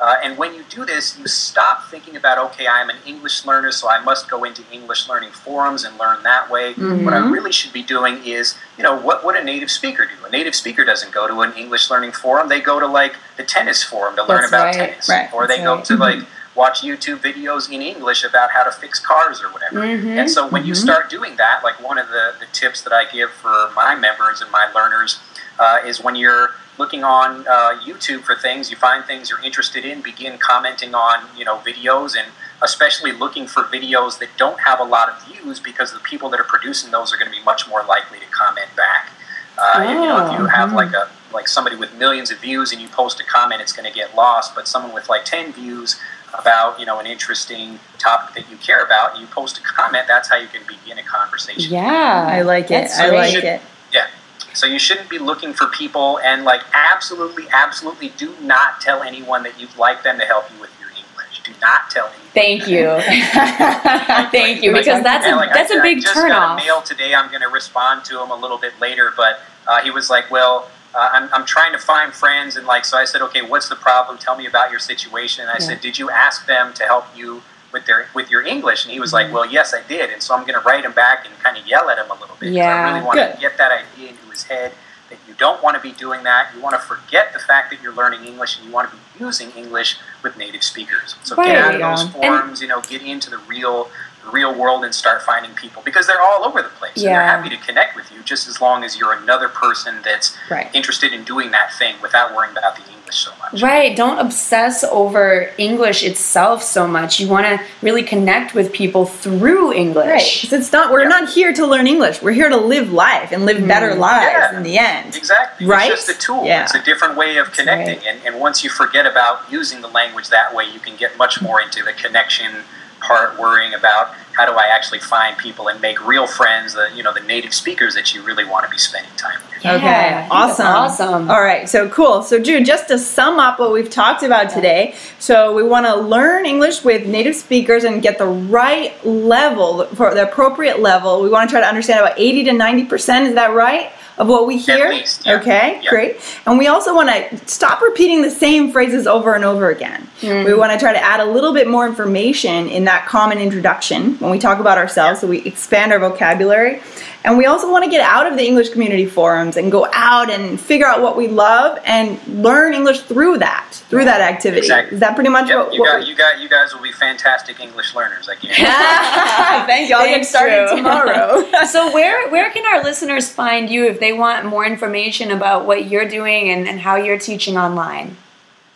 Uh, 0.00 0.16
and 0.24 0.36
when 0.36 0.52
you 0.52 0.64
do 0.68 0.84
this, 0.84 1.16
you 1.16 1.28
stop 1.28 1.84
thinking 1.88 2.16
about, 2.16 2.36
okay, 2.36 2.66
I'm 2.66 2.90
an 2.90 2.96
English 3.06 3.46
learner, 3.46 3.70
so 3.70 3.88
I 3.88 4.02
must 4.02 4.28
go 4.28 4.42
into 4.42 4.64
English 4.72 5.08
learning 5.08 5.30
forums 5.30 5.84
and 5.84 5.96
learn 5.96 6.24
that 6.24 6.50
way. 6.50 6.72
What 6.72 7.14
I 7.14 7.18
Mm-hmm. 7.18 7.30
really 7.32 7.52
should 7.52 7.72
be 7.72 7.84
doing 7.84 8.18
is, 8.24 8.56
you 8.76 8.82
know, 8.82 8.96
what 8.98 9.24
would 9.24 9.36
a 9.36 9.44
native 9.44 9.70
speaker 9.70 10.04
do? 10.04 10.24
A 10.26 10.30
native 10.30 10.56
speaker 10.56 10.84
doesn't 10.84 11.12
go 11.12 11.28
to 11.28 11.42
an 11.42 11.52
English 11.52 11.88
learning 11.88 12.10
forum. 12.12 12.48
They 12.48 12.60
go 12.60 12.80
to 12.80 12.86
like 12.88 13.14
the 13.36 13.44
tennis 13.44 13.84
forum 13.84 14.16
to 14.16 14.22
learn 14.24 14.40
That's 14.40 14.48
about 14.50 14.64
right, 14.64 14.74
tennis. 14.74 15.08
right, 15.08 15.32
Or 15.32 15.46
they 15.46 15.58
go 15.58 15.76
right. 15.76 15.84
to 15.84 15.96
like 15.96 16.18
watch 16.54 16.82
YouTube 16.82 17.18
videos 17.18 17.70
in 17.70 17.80
English 17.80 18.24
about 18.24 18.50
how 18.50 18.62
to 18.62 18.70
fix 18.70 18.98
cars 18.98 19.42
or 19.42 19.48
whatever. 19.48 19.80
Mhm. 19.80 20.18
And 20.18 20.30
so 20.30 20.46
when 20.46 20.66
you 20.66 20.74
start 20.74 21.08
doing 21.08 21.36
that, 21.36 21.64
like 21.64 21.80
one 21.82 21.98
of 21.98 22.08
the, 22.08 22.34
the 22.40 22.46
tips 22.52 22.82
that 22.82 22.92
I 22.92 23.04
give 23.06 23.30
for 23.30 23.70
my 23.74 23.94
members 23.94 24.42
and 24.42 24.50
my 24.50 24.70
learners 24.74 25.18
uh, 25.58 25.78
is 25.84 26.00
when 26.02 26.14
you're 26.14 26.54
looking 26.78 27.04
on 27.04 27.46
uh, 27.46 27.78
YouTube 27.84 28.22
for 28.24 28.34
things, 28.34 28.70
you 28.70 28.76
find 28.76 29.04
things 29.04 29.30
you're 29.30 29.42
interested 29.42 29.84
in, 29.84 30.02
begin 30.02 30.38
commenting 30.38 30.94
on 30.94 31.20
you 31.36 31.44
know 31.44 31.56
videos 31.58 32.16
and 32.16 32.28
especially 32.62 33.12
looking 33.12 33.46
for 33.46 33.64
videos 33.64 34.18
that 34.18 34.28
don't 34.36 34.60
have 34.60 34.78
a 34.78 34.84
lot 34.84 35.08
of 35.08 35.22
views 35.26 35.58
because 35.58 35.92
the 35.92 35.98
people 36.00 36.28
that 36.30 36.38
are 36.38 36.44
producing 36.44 36.90
those 36.90 37.12
are 37.12 37.16
going 37.16 37.30
to 37.30 37.36
be 37.36 37.42
much 37.44 37.68
more 37.68 37.82
likely 37.84 38.18
to 38.18 38.26
comment 38.26 38.68
back. 38.76 39.10
Uh, 39.58 39.82
and, 39.82 40.00
you 40.00 40.08
know, 40.08 40.26
if 40.26 40.38
you 40.38 40.46
have 40.46 40.72
like 40.72 40.92
a 40.92 41.08
like 41.32 41.48
somebody 41.48 41.76
with 41.76 41.94
millions 41.96 42.30
of 42.30 42.38
views 42.38 42.72
and 42.72 42.80
you 42.80 42.88
post 42.88 43.18
a 43.20 43.24
comment, 43.24 43.60
it's 43.60 43.72
going 43.72 43.90
to 43.90 43.94
get 43.94 44.14
lost. 44.14 44.54
But 44.54 44.68
someone 44.68 44.92
with 44.92 45.08
like 45.08 45.24
ten 45.24 45.52
views 45.52 45.98
about 46.38 46.78
you 46.80 46.86
know 46.86 46.98
an 46.98 47.06
interesting 47.06 47.78
topic 47.98 48.34
that 48.34 48.50
you 48.50 48.56
care 48.58 48.84
about, 48.84 49.18
you 49.18 49.26
post 49.26 49.58
a 49.58 49.62
comment. 49.62 50.06
That's 50.08 50.28
how 50.30 50.36
you 50.36 50.48
can 50.48 50.62
begin 50.66 50.98
a 50.98 51.02
conversation. 51.02 51.72
Yeah. 51.72 52.26
I 52.28 52.42
like 52.42 52.66
it. 52.66 52.68
That's 52.70 52.98
I 52.98 53.10
like 53.10 53.32
Should- 53.34 53.44
it. 53.44 53.60
Yeah. 53.92 54.06
So 54.54 54.66
you 54.66 54.78
shouldn't 54.78 55.08
be 55.08 55.18
looking 55.18 55.52
for 55.54 55.66
people 55.68 56.18
and 56.20 56.44
like 56.44 56.62
absolutely, 56.74 57.46
absolutely 57.52 58.10
do 58.10 58.34
not 58.42 58.80
tell 58.80 59.02
anyone 59.02 59.42
that 59.44 59.58
you'd 59.60 59.74
like 59.76 60.02
them 60.02 60.18
to 60.18 60.26
help 60.26 60.44
you 60.54 60.60
with 60.60 60.70
your 60.80 60.90
English. 60.90 61.42
Do 61.44 61.52
not 61.62 61.90
tell 61.90 62.06
anyone. 62.06 62.18
Thank 62.34 62.66
you. 62.68 62.86
Thank 64.30 64.62
you. 64.62 64.72
Like, 64.72 64.84
Because 64.84 65.02
that's 65.02 65.26
yeah, 65.26 65.34
a 65.34 65.36
like, 65.36 65.52
that's 65.52 65.70
I, 65.70 65.76
a 65.76 65.80
I 65.80 65.82
big 65.82 66.00
just 66.02 66.14
turn 66.14 66.28
got 66.28 66.42
off. 66.42 66.60
a 66.60 66.64
mail 66.64 66.80
today. 66.82 67.14
I'm 67.14 67.28
going 67.30 67.42
to 67.42 67.48
respond 67.48 68.04
to 68.06 68.22
him 68.22 68.30
a 68.30 68.36
little 68.36 68.58
bit 68.58 68.72
later, 68.80 69.12
but 69.16 69.40
uh, 69.66 69.80
he 69.82 69.90
was 69.90 70.10
like, 70.10 70.30
"Well, 70.30 70.68
uh, 70.94 71.08
I'm, 71.12 71.28
I'm 71.32 71.46
trying 71.46 71.72
to 71.72 71.78
find 71.78 72.12
friends," 72.12 72.56
and 72.56 72.66
like, 72.66 72.84
so 72.84 72.96
I 72.98 73.04
said, 73.04 73.22
"Okay, 73.22 73.42
what's 73.42 73.68
the 73.68 73.76
problem? 73.76 74.18
Tell 74.18 74.36
me 74.36 74.46
about 74.46 74.70
your 74.70 74.80
situation." 74.80 75.42
And 75.42 75.50
I 75.50 75.54
Yeah. 75.60 75.66
said, 75.68 75.80
"Did 75.80 75.98
you 75.98 76.10
ask 76.10 76.46
them 76.46 76.72
to 76.74 76.84
help 76.84 77.06
you 77.16 77.42
with 77.72 77.86
their 77.86 78.08
with 78.14 78.30
your 78.30 78.42
English?" 78.42 78.84
And 78.84 78.92
he 78.92 79.00
was 79.00 79.12
like, 79.12 79.32
"Well, 79.32 79.46
yes, 79.46 79.72
I 79.74 79.82
did." 79.88 80.10
And 80.10 80.22
so 80.22 80.34
I'm 80.34 80.42
going 80.42 80.58
to 80.60 80.64
write 80.66 80.84
him 80.84 80.92
back 80.92 81.24
and 81.26 81.38
kind 81.42 81.56
of 81.56 81.66
yell 81.66 81.88
at 81.90 81.98
him 81.98 82.10
a 82.10 82.14
little 82.14 82.36
bit 82.38 82.52
Yeah. 82.52 82.74
I 82.86 82.92
really 82.92 83.04
want 83.06 83.18
Good. 83.18 83.34
to 83.34 83.40
get 83.40 83.56
that 83.58 83.72
idea 83.72 84.10
into 84.10 84.24
his 84.30 84.44
head. 84.44 84.72
That 85.10 85.18
you 85.28 85.34
don't 85.34 85.62
want 85.62 85.76
to 85.76 85.82
be 85.82 85.92
doing 85.92 86.22
that. 86.22 86.48
You 86.54 86.62
want 86.62 86.74
to 86.74 86.80
forget 86.80 87.34
the 87.34 87.38
fact 87.38 87.68
that 87.70 87.82
you're 87.82 87.92
learning 87.92 88.24
English, 88.24 88.56
and 88.56 88.66
you 88.66 88.72
want 88.72 88.88
to 88.90 88.96
be 88.96 89.02
using 89.24 89.50
English 89.52 89.98
with 90.22 90.36
native 90.38 90.62
speakers. 90.62 91.16
So 91.22 91.34
Right. 91.36 91.48
get 91.48 91.56
out 91.64 91.74
of 91.74 91.80
those 91.82 92.02
And- 92.02 92.12
forums. 92.14 92.62
you 92.62 92.68
know, 92.68 92.80
get 92.80 93.02
into 93.02 93.28
the 93.28 93.36
real 93.38 93.90
real 94.30 94.54
world 94.54 94.84
and 94.84 94.94
start 94.94 95.22
finding 95.22 95.52
people 95.54 95.82
because 95.84 96.06
they're 96.06 96.20
all 96.22 96.44
over 96.44 96.62
the 96.62 96.68
place 96.70 96.96
and 96.96 97.06
they're 97.06 97.22
happy 97.22 97.48
to 97.48 97.56
connect 97.58 97.96
with 97.96 98.10
you 98.12 98.22
just 98.22 98.48
as 98.48 98.60
long 98.60 98.84
as 98.84 98.96
you're 98.96 99.12
another 99.14 99.48
person 99.48 99.96
that's 100.04 100.36
Right. 100.50 100.68
interested 100.72 101.12
in 101.12 101.24
doing 101.24 101.50
that 101.50 101.72
thing 101.74 101.96
without 102.00 102.34
worrying 102.34 102.56
about 102.56 102.76
the 102.76 102.82
English 102.82 103.16
so 103.16 103.30
much. 103.40 103.60
Right. 103.62 103.94
Don't 103.96 104.18
obsess 104.18 104.84
over 104.84 105.50
English 105.58 106.02
itself 106.02 106.62
so 106.62 106.86
much. 106.86 107.20
You 107.20 107.28
want 107.28 107.46
to 107.46 107.60
really 107.82 108.02
connect 108.02 108.54
with 108.54 108.72
people 108.72 109.04
through 109.06 109.70
Right. 109.70 109.76
English. 109.76 110.42
'Cause 110.42 110.52
It's 110.52 110.72
not. 110.72 110.90
We're 110.90 111.02
Yeah. 111.02 111.08
not 111.08 111.28
here 111.28 111.52
to 111.52 111.66
learn 111.66 111.86
English. 111.86 112.22
We're 112.22 112.32
here 112.32 112.48
to 112.48 112.56
live 112.56 112.92
life 112.92 113.32
and 113.32 113.44
live 113.44 113.66
better 113.66 113.90
mm. 113.90 113.98
lives 113.98 114.26
Yeah. 114.32 114.56
in 114.56 114.62
the 114.62 114.78
end. 114.78 115.14
Exactly. 115.16 115.66
Right? 115.66 115.90
It's 115.90 116.06
just 116.06 116.18
a 116.18 116.20
tool. 116.26 116.44
Yeah. 116.46 116.62
It's 116.62 116.74
a 116.74 116.80
different 116.82 117.16
way 117.16 117.36
of 117.36 117.52
connecting. 117.52 118.00
And, 118.06 118.20
and 118.24 118.36
once 118.40 118.64
you 118.64 118.70
forget 118.70 119.04
about 119.06 119.50
using 119.50 119.82
the 119.82 119.88
language 119.88 120.28
that 120.30 120.54
way, 120.54 120.64
you 120.64 120.80
can 120.80 120.96
get 120.96 121.16
much 121.18 121.42
more 121.42 121.60
into 121.60 121.82
the 121.82 121.92
connection 121.92 122.64
part, 123.02 123.38
worrying 123.38 123.74
about 123.74 124.14
how 124.32 124.46
do 124.46 124.52
I 124.52 124.66
actually 124.66 125.00
find 125.00 125.36
people 125.36 125.68
and 125.68 125.80
make 125.80 126.04
real 126.06 126.26
friends, 126.26 126.74
the 126.74 126.90
you 126.94 127.02
know, 127.02 127.12
the 127.12 127.20
native 127.20 127.52
speakers 127.52 127.94
that 127.94 128.14
you 128.14 128.22
really 128.22 128.44
want 128.44 128.64
to 128.64 128.70
be 128.70 128.78
spending 128.78 129.12
time 129.16 129.40
with. 129.42 129.64
Yeah, 129.64 129.74
okay, 129.74 130.20
think 130.20 130.32
awesome. 130.32 130.66
awesome. 130.66 131.30
All 131.30 131.40
right, 131.40 131.68
so 131.68 131.88
cool. 131.88 132.22
So, 132.22 132.42
Drew, 132.42 132.64
just 132.64 132.88
to 132.88 132.98
sum 132.98 133.38
up 133.38 133.58
what 133.58 133.72
we've 133.72 133.90
talked 133.90 134.22
about 134.22 134.50
today, 134.50 134.94
so 135.18 135.54
we 135.54 135.62
want 135.62 135.86
to 135.86 135.94
learn 135.96 136.46
English 136.46 136.84
with 136.84 137.06
native 137.06 137.36
speakers 137.36 137.84
and 137.84 138.02
get 138.02 138.18
the 138.18 138.26
right 138.26 138.92
level 139.04 139.84
for 139.86 140.14
the 140.14 140.28
appropriate 140.28 140.80
level. 140.80 141.22
We 141.22 141.28
want 141.28 141.48
to 141.48 141.52
try 141.52 141.60
to 141.60 141.68
understand 141.68 142.00
about 142.00 142.18
80 142.18 142.44
to 142.44 142.50
90%. 142.52 143.28
Is 143.28 143.34
that 143.34 143.52
right? 143.52 143.92
Of 144.18 144.28
what 144.28 144.46
we 144.46 144.58
hear? 144.58 144.90
least, 144.90 145.24
yeah. 145.26 145.36
Okay, 145.36 145.80
Yeah. 145.82 145.90
great. 145.90 146.16
And 146.46 146.58
we 146.58 146.66
also 146.66 146.94
want 146.94 147.08
to 147.08 147.48
stop 147.48 147.80
repeating 147.80 148.20
the 148.22 148.30
same 148.30 148.70
phrases 148.70 149.06
over 149.06 149.34
and 149.34 149.44
over 149.44 149.70
again. 149.70 150.06
Mm-hmm. 150.20 150.44
We 150.46 150.54
want 150.54 150.70
to 150.72 150.78
try 150.78 150.92
to 150.92 151.02
add 151.02 151.20
a 151.20 151.24
little 151.24 151.52
bit 151.54 151.66
more 151.66 151.86
information 151.86 152.68
in 152.68 152.84
that 152.84 153.06
common 153.06 153.38
introduction 153.38 154.16
when 154.18 154.30
we 154.30 154.38
talk 154.38 154.58
about 154.58 154.76
ourselves, 154.78 155.20
so 155.20 155.26
we 155.26 155.38
expand 155.42 155.92
our 155.92 155.98
vocabulary. 155.98 156.80
And 157.24 157.38
we 157.38 157.46
also 157.46 157.70
want 157.70 157.84
to 157.84 157.90
get 157.90 158.00
out 158.00 158.26
of 158.26 158.36
the 158.36 158.44
English 158.44 158.70
community 158.70 159.06
forums 159.06 159.56
and 159.56 159.70
go 159.70 159.86
out 159.92 160.28
and 160.28 160.58
figure 160.60 160.86
out 160.86 161.02
what 161.02 161.16
we 161.16 161.28
love 161.28 161.78
and 161.84 162.18
learn 162.42 162.74
English 162.74 163.02
through 163.02 163.38
that, 163.38 163.72
through 163.88 164.04
that 164.06 164.20
activity. 164.20 164.58
Exactly. 164.66 164.94
Is 164.94 165.00
that 165.00 165.14
pretty 165.14 165.30
much 165.30 165.48
Yeah, 165.48 165.62
what, 165.62 165.72
you, 165.72 165.80
what 165.80 165.92
got, 165.92 166.00
we- 166.00 166.06
you, 166.06 166.16
got, 166.16 166.40
you 166.40 166.48
guys 166.48 166.74
will 166.74 166.82
be 166.82 166.90
fantastic 166.90 167.60
English 167.60 167.94
learners. 167.94 168.28
I 168.28 168.34
guarantee. 168.34 168.64
Thank 169.66 169.88
you. 169.88 169.94
I'll 169.96 170.04
get 170.06 170.14
Thanks, 170.14 170.28
started 170.30 170.66
Drew. 170.68 170.76
tomorrow. 170.78 171.44
so 171.66 171.92
where 171.92 172.28
where 172.30 172.50
can 172.50 172.64
our 172.74 172.82
listeners 172.82 173.28
find 173.30 173.70
you 173.70 173.86
if 173.86 174.00
they 174.00 174.12
want 174.12 174.44
more 174.46 174.64
information 174.66 175.30
about 175.30 175.64
what 175.64 175.86
you're 175.88 176.08
doing 176.08 176.50
and, 176.50 176.66
and 176.68 176.80
how 176.80 176.96
you're 176.96 177.18
teaching 177.18 177.56
online? 177.56 178.16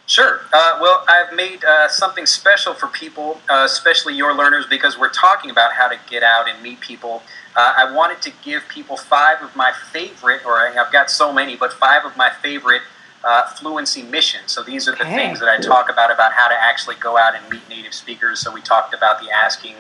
Sure. 0.07 0.43
Uh, 0.53 0.79
well, 0.81 1.05
I've 1.09 1.35
made 1.35 1.65
uh, 1.65 1.89
something 1.89 2.27
special 2.27 2.75
for 2.75 2.87
people, 2.87 3.41
uh, 3.51 3.65
especially 3.67 4.15
your 4.15 4.35
learners, 4.37 4.65
because 4.71 4.97
we're 4.97 5.11
talking 5.11 5.51
about 5.51 5.73
how 5.73 5.89
to 5.89 5.99
get 6.09 6.23
out 6.23 6.49
and 6.49 6.63
meet 6.63 6.79
people. 6.81 7.23
Uh, 7.57 7.75
I 7.77 7.93
wanted 7.93 8.23
to 8.23 8.33
give 8.45 8.63
people 8.69 8.97
five 8.97 9.43
of 9.43 9.57
my 9.57 9.73
favorite, 9.93 10.43
or 10.47 10.59
I've 10.59 10.93
got 10.93 11.11
so 11.11 11.33
many, 11.33 11.57
but 11.57 11.73
five 11.73 12.05
of 12.05 12.17
my 12.17 12.31
favorite 12.41 12.83
uh, 13.25 13.47
fluency 13.49 14.03
missions. 14.03 14.53
So 14.53 14.63
these 14.63 14.87
are 14.87 14.93
the 14.93 15.03
Okay. 15.03 15.17
things 15.17 15.41
that 15.41 15.49
I 15.49 15.59
talk 15.59 15.91
about 15.91 16.13
about 16.13 16.33
how 16.33 16.47
to 16.47 16.55
actually 16.55 16.97
go 16.97 17.19
out 17.19 17.35
and 17.35 17.49
meet 17.51 17.69
native 17.69 17.93
speakers. 17.93 18.39
So 18.39 18.53
we 18.53 18.61
talked 18.61 18.95
about 18.95 19.21
the 19.21 19.29
asking, 19.31 19.75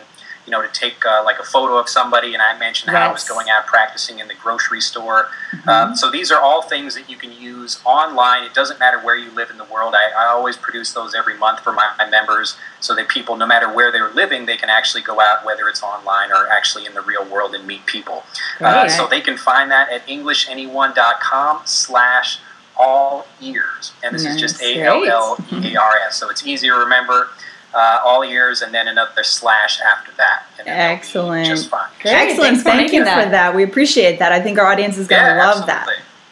you 0.47 0.53
know, 0.53 0.63
to 0.63 0.69
take 0.69 1.05
uh, 1.05 1.23
like 1.25 1.39
a 1.41 1.43
photo 1.43 1.77
of 1.77 1.89
somebody, 1.89 2.33
and 2.33 2.41
I 2.43 2.57
mentioned 2.59 2.93
how 2.93 3.09
I 3.09 3.13
was 3.13 3.29
going 3.29 3.49
out 3.51 3.67
practicing 3.67 4.21
in 4.21 4.29
the 4.29 4.35
grocery 4.35 4.81
store. 4.81 5.27
Uh, 5.67 5.95
so 5.95 6.11
these 6.11 6.31
are 6.31 6.41
all 6.41 6.63
things 6.63 6.95
that 6.95 7.11
you 7.11 7.17
can 7.17 7.33
use 7.33 7.81
online. 7.85 8.45
It 8.45 8.55
doesn't 8.55 8.79
matter 8.79 9.01
where 9.01 9.17
you 9.17 9.31
live 9.33 9.51
in 9.51 9.59
the 9.59 9.65
world. 9.65 9.95
I, 9.97 10.11
I 10.17 10.27
always 10.29 10.57
produce 10.57 10.93
those 10.93 11.15
every 11.17 11.37
month 11.37 11.61
for 11.61 11.73
my, 11.73 11.91
my 11.99 12.09
members 12.09 12.57
so 12.81 12.95
that 12.95 13.09
people, 13.09 13.37
no 13.37 13.47
matter 13.47 13.73
where 13.75 13.91
they're 13.91 14.13
living, 14.13 14.47
they 14.47 14.57
can 14.57 14.71
actually 14.71 15.03
go 15.03 15.21
out, 15.21 15.45
whether 15.45 15.67
it's 15.69 15.83
online 15.83 16.31
or 16.31 16.49
actually 16.49 16.87
in 16.87 16.95
the 16.95 17.03
real 17.03 17.25
world, 17.29 17.55
and 17.55 17.67
meet 17.67 17.85
people. 17.87 18.23
Uh, 18.61 18.89
so 18.89 19.07
they 19.09 19.21
can 19.21 19.37
find 19.37 19.71
that 19.73 19.91
at 19.91 20.07
EnglishAnyone.com 20.07 21.63
slash 21.65 22.39
all 22.77 23.27
ears. 23.41 23.93
And 24.05 24.15
this 24.15 24.25
is 24.25 24.37
just 24.39 24.61
Nice. 24.61 24.77
A-L-L-E-A-R-S. 24.77 26.17
So 26.17 26.31
it's 26.31 26.47
easy 26.47 26.69
to 26.69 26.75
remember. 26.75 27.31
Uh, 27.77 28.01
all 28.07 28.23
ears 28.23 28.63
and 28.63 28.73
then 28.73 28.89
another 28.89 29.23
slash 29.23 29.81
after 29.83 30.11
that. 30.17 30.45
And 30.59 30.67
then 30.67 30.75
Excellent. 30.97 31.47
Just 31.47 31.69
fine. 31.69 31.91
Great. 32.01 32.13
Excellent. 32.15 32.63
Thanks 32.63 32.63
Thank 32.63 32.93
you 32.95 33.05
that. 33.05 33.25
for 33.25 33.31
that. 33.33 33.55
We 33.55 33.65
appreciate 33.65 34.19
that. 34.21 34.33
I 34.33 34.41
think 34.41 34.59
our 34.59 34.65
audience 34.67 34.97
is 34.97 35.07
going 35.07 35.23
to 35.23 35.29
Yeah, 35.33 35.47
love 35.47 35.67
that. 35.67 35.87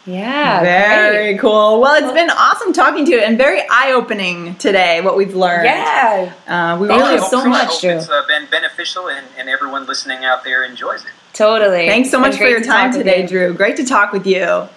Yeah. 0.07 0.61
Very 0.63 1.33
great. 1.33 1.39
cool. 1.41 1.79
Well, 1.81 2.03
it's 2.03 2.13
been 2.13 2.31
awesome 2.31 2.73
talking 2.73 3.05
to 3.05 3.11
you 3.11 3.19
and 3.19 3.37
very 3.37 3.61
eye 3.69 3.91
opening 3.93 4.55
today, 4.55 5.01
what 5.01 5.15
we've 5.17 5.35
learned. 5.35 5.65
Yeah. 5.65 6.33
Uh, 6.47 6.77
we 6.79 6.87
Thank 6.87 6.89
Well, 6.89 6.91
I 6.91 6.95
you 6.97 7.03
really 7.09 7.19
hope- 7.19 7.29
so 7.29 7.39
I 7.41 7.47
much, 7.47 7.67
hope 7.69 7.81
Drew. 7.81 7.89
It's 7.91 8.09
uh, 8.09 8.23
been 8.27 8.47
beneficial, 8.49 9.09
and, 9.09 9.25
and 9.37 9.47
everyone 9.47 9.85
listening 9.85 10.25
out 10.25 10.43
there 10.43 10.63
enjoys 10.63 11.01
it. 11.05 11.11
Totally. 11.33 11.87
Thanks 11.87 12.09
so 12.09 12.19
much 12.19 12.37
for 12.37 12.45
your 12.47 12.59
to 12.61 12.65
time 12.65 12.89
talk 12.89 12.97
today, 12.97 13.21
you. 13.21 13.27
Drew. 13.27 13.53
Great 13.53 13.77
to 13.77 13.85
talk 13.85 14.13
with 14.13 14.25
you. 14.25 14.67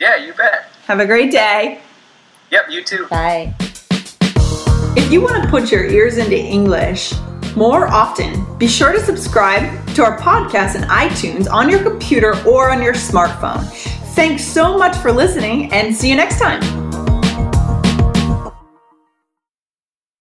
Yeah, 0.00 0.16
you 0.16 0.34
bet. 0.34 0.68
Have 0.86 1.00
a 1.00 1.06
great 1.06 1.30
day. 1.32 1.80
Yep, 2.52 2.64
you 2.70 2.84
too. 2.84 3.06
Bye. 3.08 3.54
If 4.96 5.12
you 5.12 5.20
want 5.20 5.42
to 5.42 5.48
put 5.48 5.70
your 5.70 5.84
ears 5.84 6.18
into 6.18 6.36
English 6.36 7.14
more 7.54 7.86
often, 7.86 8.44
be 8.58 8.66
sure 8.66 8.92
to 8.92 8.98
subscribe 8.98 9.86
to 9.94 10.02
our 10.02 10.18
podcast 10.18 10.74
in 10.74 10.82
iTunes 10.82 11.48
on 11.48 11.70
your 11.70 11.80
computer 11.82 12.34
or 12.44 12.70
on 12.70 12.82
your 12.82 12.94
smartphone. 12.94 13.64
Thanks 14.14 14.44
so 14.44 14.76
much 14.76 14.96
for 14.96 15.12
listening 15.12 15.72
and 15.72 15.94
see 15.94 16.10
you 16.10 16.16
next 16.16 16.40
time. 16.40 16.89